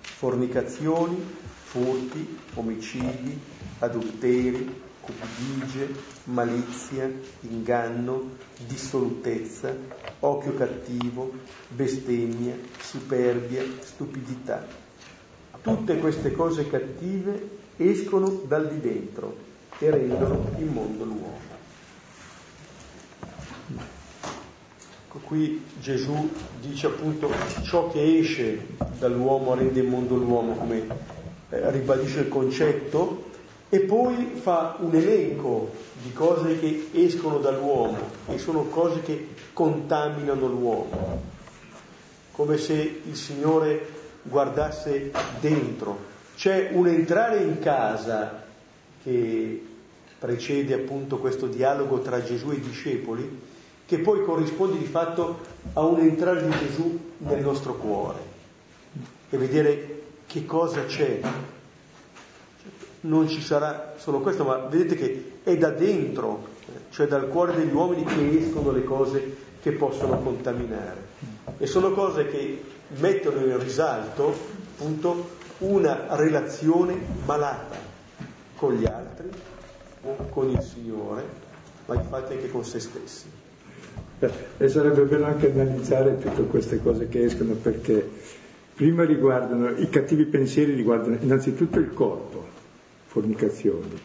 [0.00, 1.16] fornicazioni,
[1.62, 3.38] furti, omicidi,
[3.78, 5.94] adulteri, cupidigie,
[6.24, 8.30] malizia, inganno,
[8.66, 9.74] dissolutezza,
[10.20, 11.32] occhio cattivo,
[11.68, 14.66] bestemmia, superbia, stupidità.
[15.60, 19.36] Tutte queste cose cattive escono dal di dentro
[19.78, 21.52] e rendono immondo l'uomo.
[25.14, 26.28] Ecco, qui Gesù
[26.60, 27.30] dice appunto
[27.62, 28.66] ciò che esce
[28.98, 30.86] dall'uomo rende immondo l'uomo, come
[31.50, 33.23] eh, ribadisce il concetto,
[33.68, 35.70] e poi fa un elenco
[36.02, 37.98] di cose che escono dall'uomo
[38.28, 41.22] e sono cose che contaminano l'uomo,
[42.32, 43.86] come se il Signore
[44.22, 45.10] guardasse
[45.40, 46.12] dentro.
[46.36, 48.42] C'è un entrare in casa
[49.02, 49.64] che
[50.18, 53.40] precede appunto questo dialogo tra Gesù e i discepoli,
[53.86, 55.40] che poi corrisponde di fatto
[55.74, 58.18] a un entrare di Gesù nel nostro cuore
[59.30, 61.20] e vedere che cosa c'è.
[63.04, 66.48] Non ci sarà solo questo, ma vedete che è da dentro,
[66.90, 71.12] cioè dal cuore degli uomini che escono le cose che possono contaminare.
[71.58, 72.62] E sono cose che
[72.98, 74.34] mettono in risalto
[74.76, 75.28] appunto
[75.58, 77.76] una relazione malata
[78.56, 79.28] con gli altri,
[80.30, 81.24] con il Signore,
[81.86, 83.26] ma infatti anche con se stessi.
[84.56, 88.10] E sarebbe bello anche analizzare tutte queste cose che escono perché
[88.74, 92.53] prima riguardano, i cattivi pensieri riguardano innanzitutto il corpo,
[93.14, 93.96] fornicazioni.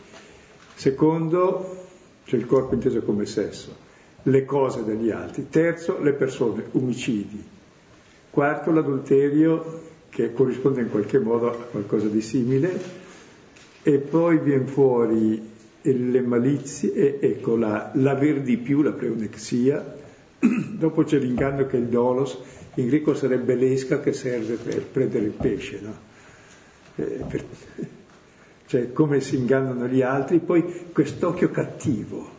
[0.76, 1.78] Secondo,
[2.26, 3.76] c'è il corpo inteso come sesso,
[4.22, 5.48] le cose degli altri.
[5.50, 7.44] Terzo, le persone, omicidi.
[8.30, 12.80] Quarto, l'adulterio che corrisponde in qualche modo a qualcosa di simile,
[13.82, 15.42] e poi viene fuori
[15.82, 19.98] le malizie, ecco la, l'aver di più, la pleonexia,
[20.78, 22.38] dopo c'è l'inganno che è il dolos,
[22.76, 25.98] in greco sarebbe l'esca che serve per prendere il pesce, no?
[26.96, 27.44] Eh, per,
[28.70, 32.30] cioè come si ingannano gli altri, poi quest'occhio cattivo,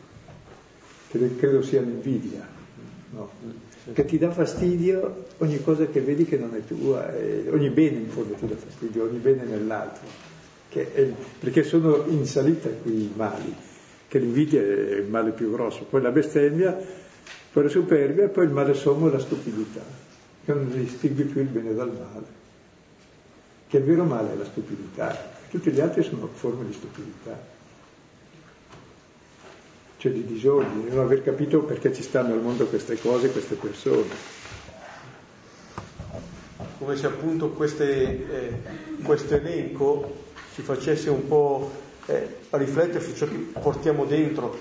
[1.10, 2.46] che credo sia l'invidia,
[3.10, 3.30] no?
[3.92, 7.12] che ti dà fastidio ogni cosa che vedi che non è tua,
[7.50, 10.06] ogni bene in fondo ti dà fastidio, ogni bene nell'altro
[10.78, 13.52] è, perché sono in salita qui i mali,
[14.06, 16.78] che l'invidia è il male più grosso, poi la bestemmia,
[17.52, 19.82] poi la superbia e poi il male sommo è la stupidità,
[20.44, 22.26] che non distingui più il bene dal male,
[23.66, 27.58] che il vero male è la stupidità, tutti gli altri sono forme di stupidità
[30.00, 34.08] cioè di disordine, non aver capito perché ci stanno al mondo queste cose, queste persone.
[36.78, 38.62] Come se appunto queste, eh,
[39.02, 40.16] questo elenco
[40.54, 41.70] ci facesse un po'
[42.06, 44.58] eh, riflettere su ciò che portiamo dentro.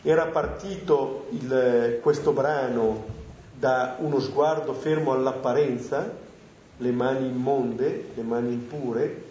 [0.00, 3.04] Era partito il, questo brano
[3.52, 6.10] da uno sguardo fermo all'apparenza,
[6.78, 9.24] le mani immonde, le mani impure,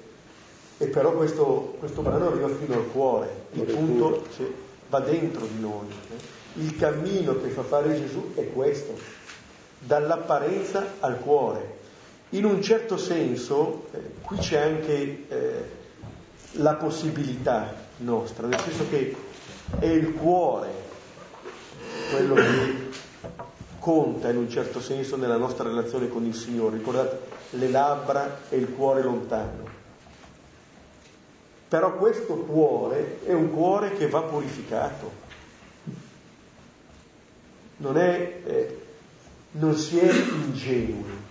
[0.78, 4.48] e però questo, questo brano arriva fino al cuore, il punto cioè,
[4.90, 5.88] va dentro di noi.
[5.90, 6.62] Eh.
[6.62, 8.94] Il cammino che fa fare Gesù è questo,
[9.80, 11.84] dall'apparenza al cuore.
[12.30, 15.64] In un certo senso, eh, qui c'è anche eh,
[16.54, 19.16] la possibilità nostra, nel senso che
[19.80, 20.84] è il cuore
[22.12, 22.90] quello che
[23.80, 26.78] conta in un certo senso nella nostra relazione con il Signore.
[26.78, 27.20] Ricordate,
[27.52, 29.75] le labbra e il cuore lontano.
[31.76, 35.12] Però questo cuore è un cuore che va purificato.
[37.80, 38.82] Non, è, eh,
[39.52, 41.24] non si è ingenui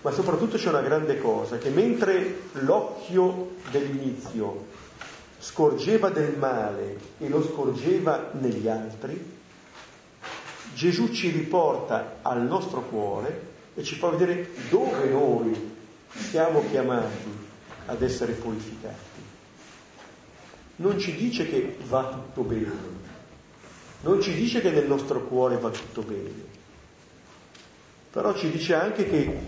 [0.00, 4.68] ma soprattutto c'è una grande cosa, che mentre l'occhio dell'inizio
[5.38, 9.38] scorgeva del male e lo scorgeva negli altri,
[10.72, 15.76] Gesù ci riporta al nostro cuore e ci fa vedere dove noi
[16.14, 17.48] siamo chiamati
[17.84, 19.09] ad essere purificati.
[20.80, 22.72] Non ci dice che va tutto bene,
[24.00, 26.32] non ci dice che nel nostro cuore va tutto bene,
[28.10, 29.38] però ci dice anche che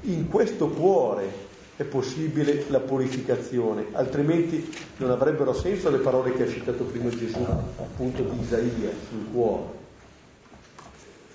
[0.00, 1.30] in questo cuore
[1.76, 7.42] è possibile la purificazione, altrimenti non avrebbero senso le parole che ha citato prima Gesù,
[7.42, 9.64] appunto di Isaia, sul cuore,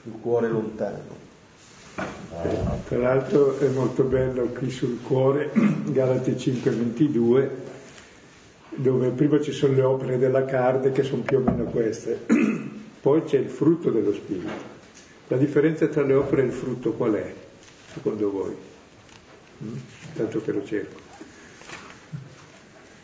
[0.01, 1.25] sul cuore lontano.
[2.87, 5.51] Tra l'altro è molto bello qui sul cuore,
[5.85, 7.49] Galati 5:22,
[8.77, 12.25] dove prima ci sono le opere della carne che sono più o meno queste,
[13.01, 14.75] poi c'è il frutto dello spirito.
[15.27, 17.33] La differenza tra le opere e il frutto qual è?
[17.97, 18.55] secondo voi?
[19.63, 19.75] Mm?
[20.15, 21.05] Tanto che lo cerco.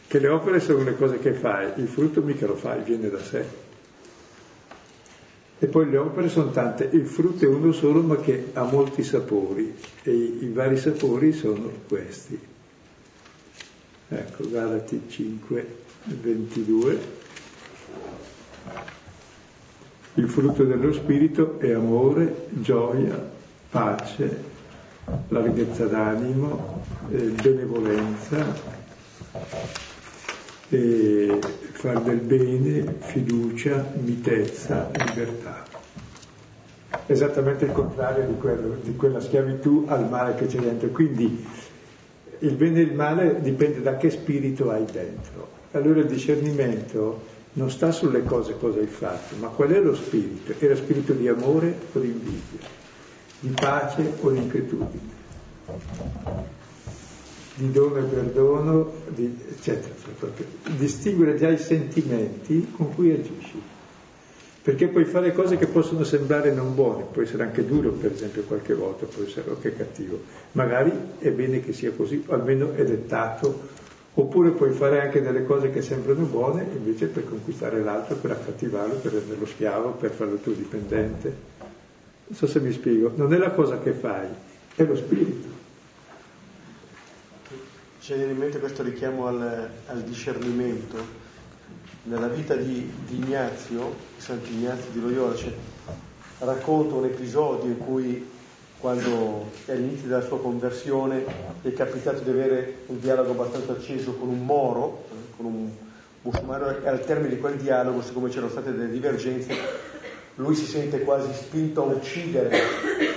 [0.07, 3.19] Che le opere sono le cose che fai, il frutto mica lo fai, viene da
[3.19, 3.43] sé.
[5.57, 9.01] E poi le opere sono tante, il frutto è uno solo ma che ha molti
[9.01, 12.51] sapori e i, i vari sapori sono questi.
[14.15, 16.99] Ecco, Galati 5, 22.
[20.13, 23.31] Il frutto dello Spirito è amore, gioia,
[23.71, 24.43] pace,
[25.29, 28.45] larghezza d'animo, eh, benevolenza,
[30.69, 31.39] eh,
[31.71, 35.65] far del bene, fiducia, mitezza, libertà.
[37.07, 40.89] Esattamente il contrario di, quello, di quella schiavitù al male che c'è dentro.
[40.89, 41.43] Quindi
[42.43, 45.61] il bene e il male dipende da che spirito hai dentro.
[45.71, 50.53] Allora il discernimento non sta sulle cose cosa hai fatto, ma qual è lo spirito?
[50.57, 52.81] È lo spirito di amore o di invidia?
[53.43, 55.11] di pace o di inquietudine,
[57.55, 59.93] di dono e perdono, di, eccetera.
[60.77, 63.61] Distinguere già i sentimenti con cui agisci.
[64.63, 68.43] Perché puoi fare cose che possono sembrare non buone, può essere anche duro per esempio
[68.43, 70.21] qualche volta, può essere anche cattivo.
[70.53, 70.89] Magari
[71.19, 73.67] è bene che sia così, o almeno è dettato,
[74.13, 78.95] oppure puoi fare anche delle cose che sembrano buone invece per conquistare l'altro, per accattivarlo,
[78.95, 81.35] per renderlo schiavo, per farlo tuo dipendente.
[82.27, 84.27] Non so se mi spiego, non è la cosa che fai,
[84.75, 85.47] è lo spirito.
[87.99, 91.22] C'è in mente questo richiamo al, al discernimento.
[92.05, 95.53] Nella vita di, di Ignazio, Sant'Ignazio di Loyola, cioè,
[96.39, 98.29] racconta un episodio in cui
[98.77, 101.23] quando è all'inizio della sua conversione
[101.61, 105.05] è capitato di avere un dialogo abbastanza acceso con un moro,
[105.37, 105.69] con un
[106.23, 109.53] musulmano, e al termine di quel dialogo, siccome c'erano state delle divergenze,
[110.35, 112.57] lui si sente quasi spinto a uccidere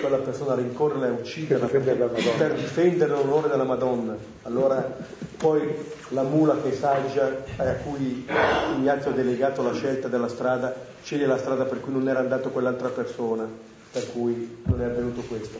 [0.01, 4.17] quella persona, a rincorrerla e ucciderla per difendere, per difendere l'onore della Madonna.
[4.43, 4.97] Allora
[5.39, 5.63] poi
[6.11, 8.27] la mula che è saggia, a cui
[8.77, 12.51] Ignazio ha delegato la scelta della strada, sceglie la strada per cui non era andato
[12.51, 13.49] quell'altra persona,
[13.91, 15.59] per cui non è avvenuto questo.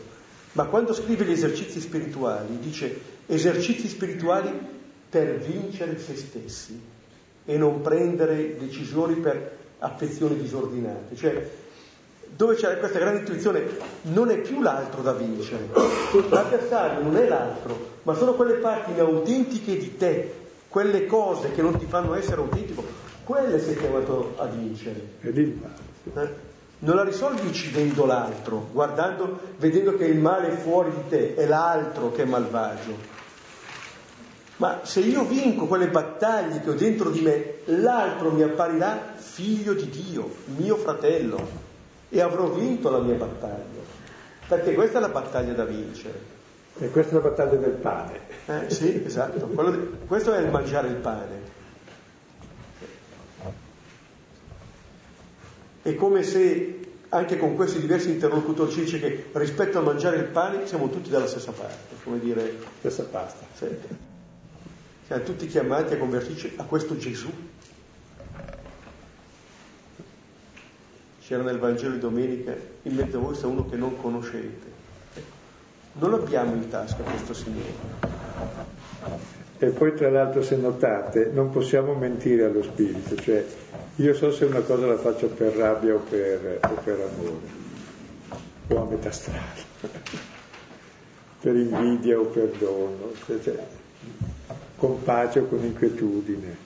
[0.51, 4.51] Ma quando scrive gli esercizi spirituali, dice esercizi spirituali
[5.09, 6.79] per vincere se stessi
[7.45, 11.15] e non prendere decisioni per affezioni disordinate.
[11.15, 11.49] Cioè,
[12.35, 13.63] dove c'è questa grande intuizione,
[14.03, 15.67] non è più l'altro da vincere.
[16.29, 20.33] L'avversario non è l'altro, ma sono quelle parti inautentiche di te,
[20.67, 22.83] quelle cose che non ti fanno essere autentico,
[23.23, 25.01] quelle sei chiamato a vincere.
[25.21, 26.45] Eh?
[26.79, 31.47] Non la risolvi uccidendo l'altro, guardando, vedendo che il male è fuori di te, è
[31.47, 33.16] l'altro che è malvagio.
[34.57, 39.73] Ma se io vinco quelle battaglie che ho dentro di me, l'altro mi apparirà figlio
[39.73, 41.47] di Dio, mio fratello,
[42.09, 43.81] e avrò vinto la mia battaglia.
[44.47, 46.35] Perché questa è la battaglia da vincere.
[46.79, 48.19] E questa è la battaglia del pane.
[48.45, 49.45] Eh, sì, esatto.
[49.45, 51.55] Di, questo è il mangiare il pane.
[55.83, 56.79] È come se
[57.09, 61.09] anche con questi diversi interlocutori ci dice che rispetto a mangiare il pane siamo tutti
[61.09, 62.57] dalla stessa parte, come dire...
[62.79, 63.45] Stessa pasta.
[63.53, 64.06] Sì.
[65.07, 67.29] Siamo tutti chiamati a convertirci a questo Gesù
[71.27, 72.53] c'era nel Vangelo di domenica,
[72.83, 74.75] in mezzo a voi sta uno che non conoscete.
[75.93, 77.73] Non abbiamo in tasca questo Signore.
[79.59, 83.45] E poi tra l'altro se notate non possiamo mentire allo spirito, cioè
[83.95, 87.47] io so se una cosa la faccio per rabbia o per, o per amore,
[88.67, 89.61] o a metà strada,
[91.41, 93.65] per invidia o perdono, cioè,
[94.77, 96.65] con pace o con inquietudine.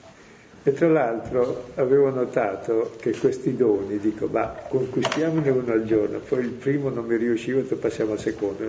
[0.64, 6.40] E tra l'altro avevo notato che questi doni, dico, ma conquistiamone uno al giorno, poi
[6.40, 8.62] il primo non mi riusciva, e passiamo al secondo.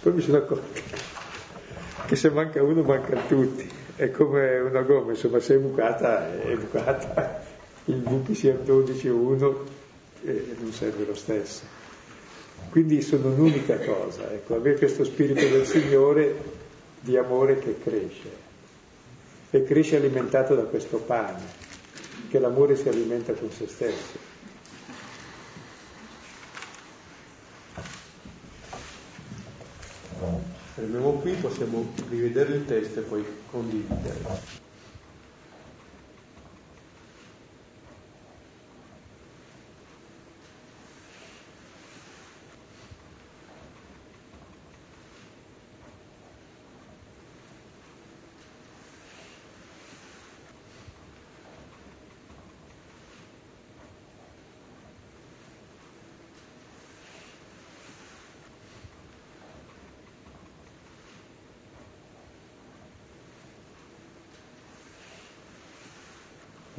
[0.00, 0.78] Poi mi sono accorto
[2.06, 3.68] che se manca uno manca tutti.
[3.96, 7.42] È come una gomma, insomma, se è bucata, è bucata.
[7.86, 9.64] Il buchi sia 12 o 1
[10.24, 11.62] eh, non serve lo stesso.
[12.70, 16.62] Quindi sono un'unica cosa, ecco, avere questo spirito del Signore
[17.00, 18.43] di amore che cresce
[19.56, 21.40] e cresce alimentato da questo pane,
[22.28, 24.18] che l'amore si alimenta con se stesso.
[30.74, 34.63] Fermiamo qui, possiamo rivedere il testo e poi condividere.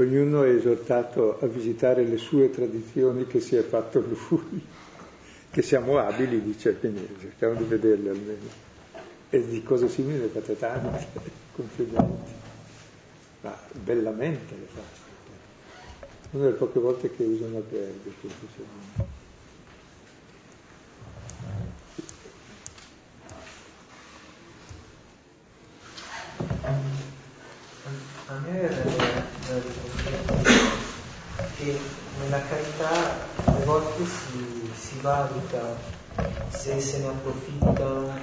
[0.05, 4.61] Ognuno è esortato a visitare le sue tradizioni che si è fatto lui,
[5.49, 8.63] che siamo abili, dice, quindi cerchiamo di vederle almeno.
[9.31, 11.07] E di cose simili ne fate tante,
[11.51, 12.33] complimenti,
[13.41, 14.93] ma bellamente le fate.
[16.33, 19.23] Una delle poche volte che usano alberghi, semplicemente.
[28.27, 28.85] A me
[31.57, 31.79] che
[32.19, 32.89] nella carità
[33.45, 35.77] a volte si, si valuta
[36.49, 38.17] se se ne approfittano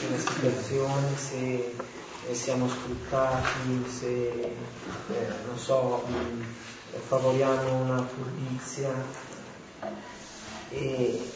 [0.00, 1.74] della situazione, se
[2.28, 8.90] eh, siamo sfruttati, se eh, non so, mh, favoriamo una furbizia
[10.70, 11.30] e,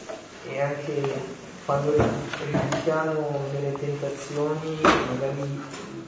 [0.45, 5.61] e anche quando rifiutiamo delle tentazioni magari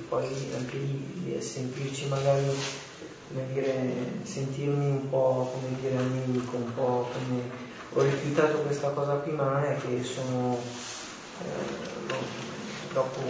[0.09, 2.49] poi anche lì sentirci magari
[3.32, 9.21] come dire, sentirmi un po' come dire amico, un po' come ho rifiutato questa cosa
[9.21, 10.57] è che sono
[11.39, 12.13] eh,
[12.93, 13.21] dopo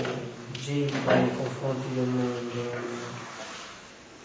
[0.54, 2.64] gelida nei confronti del mondo,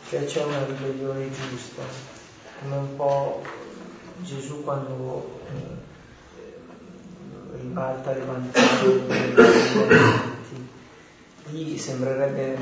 [0.08, 1.82] cioè c'è una ribellione giusta,
[2.62, 3.42] come un po'
[4.22, 5.76] Gesù quando eh,
[7.58, 10.34] ribalta le vantaggio
[11.56, 12.56] lì sembrerebbe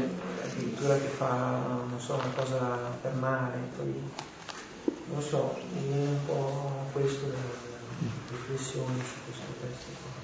[0.45, 1.59] addirittura che fa,
[1.97, 2.59] so, una cosa
[3.03, 4.03] per male, poi
[5.13, 7.37] non so, viene un po' questo da
[8.31, 10.23] riflessione su questo testo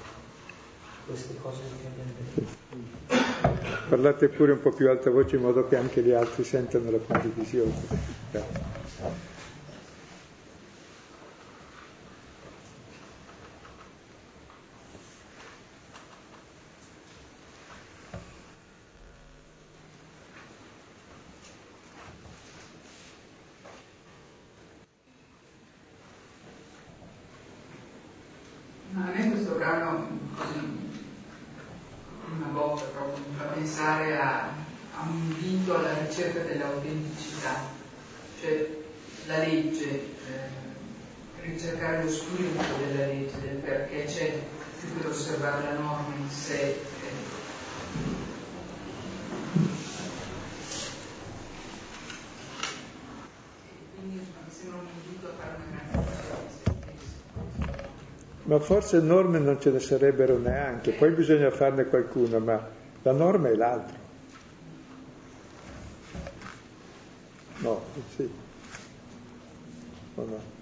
[1.07, 3.89] queste cose che abbiamo detto.
[3.89, 6.99] Parlate pure un po' più alta voce in modo che anche gli altri sentano la
[6.99, 7.73] condivisione.
[28.93, 30.79] Ma a me questo brano così
[32.37, 37.61] una volta proprio mi fa pensare a, a un invito alla ricerca dell'autenticità,
[38.41, 38.69] cioè
[39.27, 44.43] la legge, eh, ricercare lo spirito della legge, del perché c'è
[44.81, 46.61] più che osservare la norma in sé.
[46.61, 47.39] Eh.
[58.45, 62.69] Ma forse norme non ce ne sarebbero neanche, poi bisogna farne qualcuna, ma
[63.03, 63.97] la norma è l'altro.
[67.59, 67.83] No,
[68.15, 68.31] sì.
[70.15, 70.59] O no?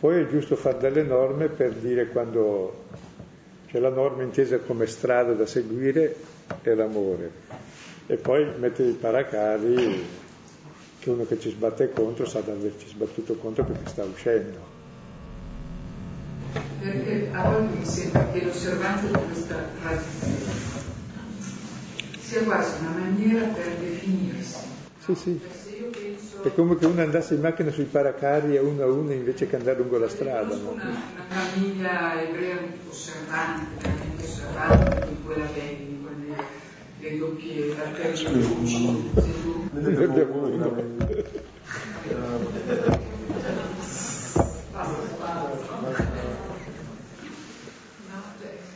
[0.00, 2.84] Poi è giusto fare delle norme per dire quando
[3.66, 6.16] c'è la norma intesa come strada da seguire
[6.62, 7.67] è l'amore
[8.10, 10.04] e poi mettere i paracavi
[10.98, 14.58] che uno che ci sbatte contro sa di averci sbattuto contro perché sta uscendo.
[16.80, 20.52] Perché a volte mi sembra che l'osservanza di questa tradizione
[22.18, 24.56] sia quasi una maniera per definirsi.
[25.00, 25.30] Sì, sì.
[25.32, 26.48] Penso...
[26.48, 29.56] È come che uno andasse in macchina sui paracarri a uno a uno invece che
[29.56, 30.54] andare lungo la strada.
[30.54, 30.78] No?
[30.82, 32.56] Una, una famiglia ebrea
[32.90, 34.07] osservante,
[37.18, 39.10] doppie arterie luci,
[39.70, 40.70] ne abbiamo una.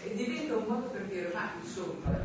[0.05, 2.17] E diventa un modo per dire, ma insomma,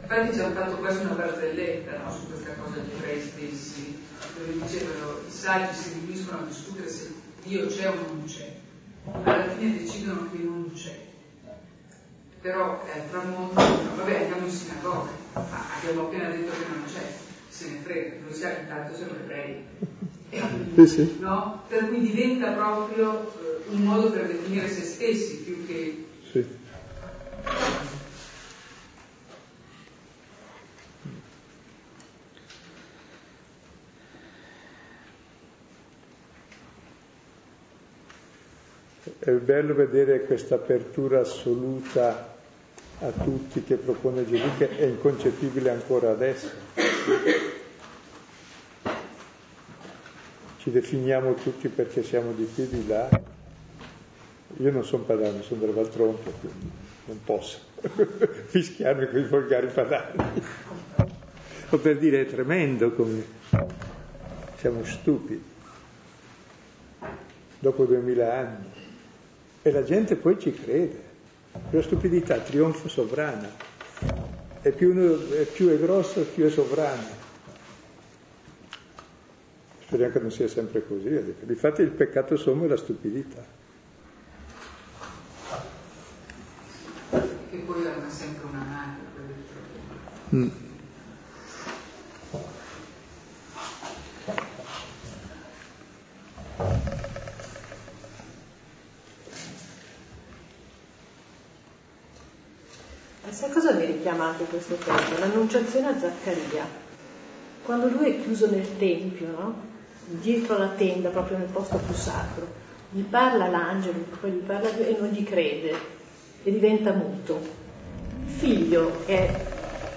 [0.00, 3.96] infatti ci hanno fatto quasi una barzelletta no, su questa cosa di ebrei stessi,
[4.36, 7.12] dove dicevano i saggi si riuniscono a discutere se
[7.44, 8.52] Dio c'è o non c'è,
[9.22, 11.03] alla fine decidono che non c'è
[12.44, 17.10] però è il tramonto, vabbè andiamo in sinagoga, ma abbiamo appena detto che non c'è,
[17.48, 19.64] se ne frega, noi siamo intanto siamo ebrei.
[20.74, 21.16] Sì, sì.
[21.20, 21.62] No?
[21.68, 26.04] Per cui diventa proprio eh, un modo per definire se stessi più che...
[26.30, 26.46] Sì.
[39.18, 42.32] È bello vedere questa apertura assoluta
[43.00, 46.50] a tutti che propone Gesù che è inconcepibile ancora adesso.
[50.58, 53.08] Ci definiamo tutti perché siamo di qui di là.
[54.58, 56.70] Io non sono padano, sono del Valtronto, quindi
[57.06, 57.58] non posso
[58.46, 60.22] fischiarmi con i volgari padani.
[61.70, 63.24] o per dire è tremendo come
[64.56, 65.52] siamo stupidi
[67.58, 68.70] dopo duemila anni.
[69.62, 71.03] E la gente poi ci crede.
[71.70, 73.48] La stupidità trionfa sovrana.
[74.62, 77.22] E più, uno, è più è grosso, più è sovrana.
[79.84, 81.34] Speriamo che non sia sempre così.
[81.40, 83.44] Difatti il peccato sommo è la stupidità.
[87.10, 88.96] Che poi ha sempre una mano.
[90.34, 90.48] Mm.
[103.30, 105.18] Sai cosa mi richiama anche questo testo?
[105.18, 106.66] L'annunciazione a Zaccaria.
[107.64, 109.54] Quando lui è chiuso nel tempio, no?
[110.06, 112.46] dietro la tenda, proprio nel posto più sacro,
[112.90, 115.72] gli parla l'angelo, poi gli parla e non gli crede
[116.42, 117.40] e diventa muto.
[118.26, 119.42] Il figlio è,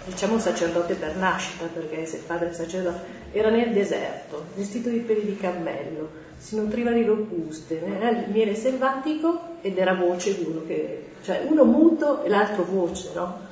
[0.06, 5.00] diciamo, sacerdote per nascita, perché se il padre è sacerdote, era nel deserto, vestito di
[5.00, 10.46] peli di cammello, si nutriva di locuste, era il miele selvatico ed era voce di
[10.50, 13.47] uno che, cioè uno muto e l'altro voce, no?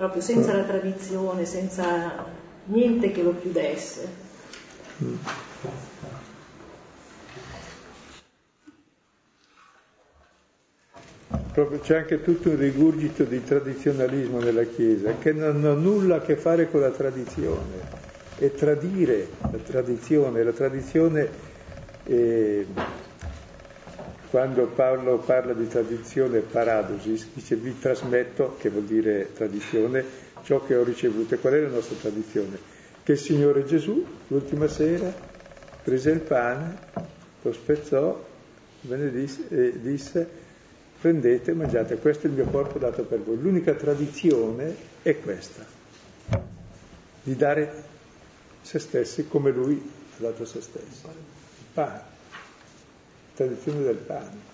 [0.00, 2.24] Proprio senza la tradizione, senza
[2.68, 4.08] niente che lo chiudesse.
[11.52, 16.20] Proprio c'è anche tutto un rigurgito di tradizionalismo nella Chiesa che non ha nulla a
[16.22, 17.82] che fare con la tradizione,
[18.38, 21.28] è tradire la tradizione, la tradizione
[22.04, 22.66] e
[24.30, 30.04] quando Paolo parla di tradizione paradosis, dice vi trasmetto, che vuol dire tradizione,
[30.42, 31.34] ciò che ho ricevuto.
[31.34, 32.56] E qual è la nostra tradizione?
[33.02, 35.12] Che il Signore Gesù, l'ultima sera,
[35.82, 36.78] prese il pane,
[37.42, 38.24] lo spezzò,
[38.82, 40.48] benedisse e disse
[41.00, 43.40] prendete mangiate, questo è il mio corpo dato per voi.
[43.40, 45.64] L'unica tradizione è questa,
[47.22, 47.72] di dare
[48.60, 49.80] se stessi come lui
[50.18, 51.08] ha dato se stesso
[51.72, 52.09] pane,
[53.40, 54.48] tradizione del pane.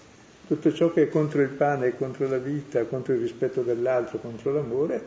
[0.46, 4.52] Tutto ciò che è contro il pane, contro la vita, contro il rispetto dell'altro, contro
[4.52, 5.04] l'amore,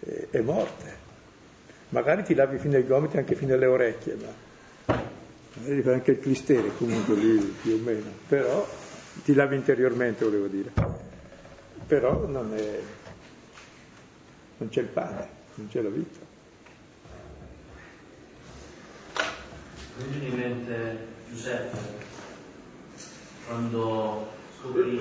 [0.00, 1.04] eh, è morte.
[1.90, 4.96] Magari ti lavi fino ai gomiti, anche fino alle orecchie, ma
[5.54, 8.66] magari anche il clistere comunque lì più o meno, però
[9.22, 10.72] ti lavi interiormente volevo dire.
[11.86, 12.80] Però non, è,
[14.56, 16.24] non c'è il pane, non c'è la vita.
[19.98, 20.98] Mi viene in mente
[21.28, 22.05] Giuseppe
[23.46, 24.28] quando
[24.58, 24.98] scoprì il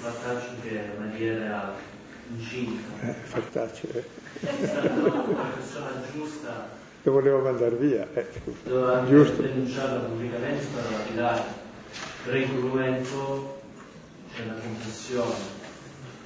[0.00, 1.74] fattaccio che Maria era
[2.28, 3.08] incinta.
[3.08, 4.04] Eh, fattaccio, eh.
[4.40, 6.68] È stata una persona giusta.
[7.02, 8.06] Lo volevo mandare via.
[8.14, 8.26] Eh,
[8.64, 9.42] Doveva Giusto.
[9.42, 11.42] denunciarla pubblicamente per lapidare.
[12.24, 13.60] Però in quel momento
[14.34, 15.34] c'è la confessione,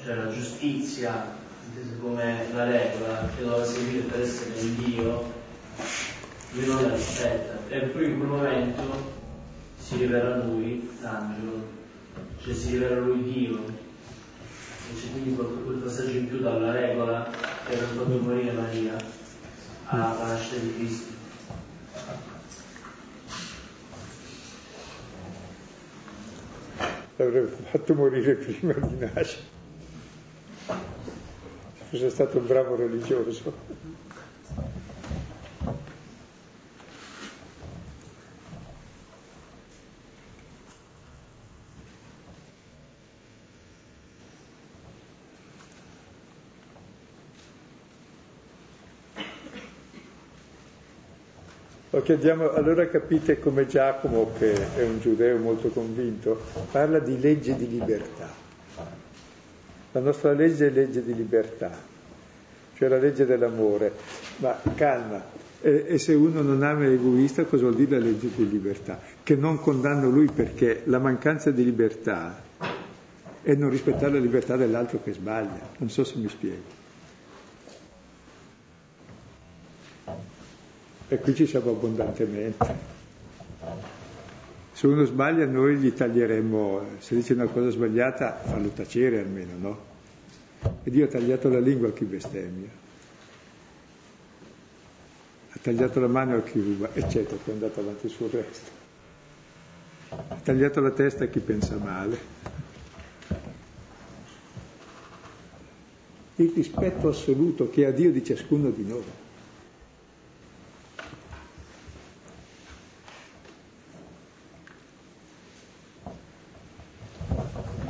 [0.03, 1.37] c'è la giustizia,
[1.67, 5.33] intesa come la regola che doveva seguire per essere in Dio,
[6.53, 7.59] lui non la rispetta.
[7.69, 8.83] E poi in quel momento
[9.85, 11.63] si rivela lui, l'angelo,
[12.43, 13.59] cioè si rivela lui Dio.
[13.59, 17.31] E c'è quindi quel, passaggio in più dalla regola
[17.67, 18.97] che era fatto morire Maria
[19.85, 21.13] alla nascita di Cristo.
[27.17, 29.53] L'avrebbe fatto morire prima di nascere.
[30.67, 33.53] Se fosse stato un bravo religioso.
[52.05, 56.39] Ok, andiamo- allora capite come Giacomo, che è un giudeo molto convinto,
[56.71, 58.29] parla di legge di libertà.
[59.91, 61.71] La nostra legge è legge di libertà,
[62.77, 63.91] cioè la legge dell'amore.
[64.37, 65.25] Ma calma,
[65.63, 69.01] e, e se uno non ama l'egoista, cosa vuol dire la legge di libertà?
[69.23, 72.39] Che non condanno lui perché la mancanza di libertà
[73.41, 75.71] è non rispettare la libertà dell'altro che sbaglia.
[75.79, 76.84] Non so se mi spiego.
[81.09, 82.93] E qui ci siamo abbondantemente.
[84.73, 89.93] Se uno sbaglia noi gli taglieremmo, se dice una cosa sbagliata, farlo tacere almeno, no?
[90.83, 92.69] E Dio ha tagliato la lingua a chi bestemmia,
[95.51, 98.71] ha tagliato la mano a chi ruba, eccetera, poi è andato avanti sul resto.
[100.09, 102.19] Ha tagliato la testa a chi pensa male.
[106.37, 109.05] Il rispetto assoluto che ha Dio di ciascuno di noi.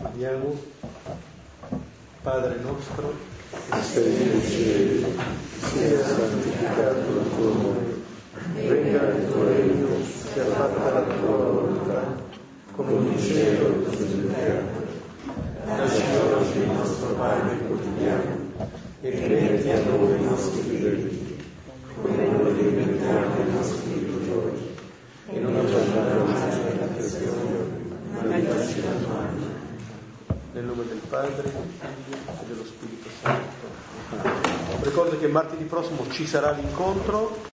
[0.03, 0.73] Andiamo.
[2.35, 3.15] Padre nostro,
[3.71, 5.07] che sei nei cieli,
[5.61, 8.03] sia santificato il tuo nome,
[8.57, 12.13] venga il tuo regno, sia fatta la tua volontà,
[12.75, 14.63] come in cielo così in terra.
[15.77, 16.03] Dacci
[16.35, 18.51] oggi il nostro pane quotidiano
[19.01, 21.37] e rimetti a noi i nostri debiti,
[22.03, 24.75] come noi rimettiamo i nostri debitori,
[25.31, 27.69] e non abbandonare mai nella tentazione,
[28.11, 29.54] ma dacci dal male.
[30.65, 34.83] Nel nome del Padre, del Figlio e dello Spirito Santo.
[34.83, 37.53] Ricordo che martedì prossimo ci sarà l'incontro.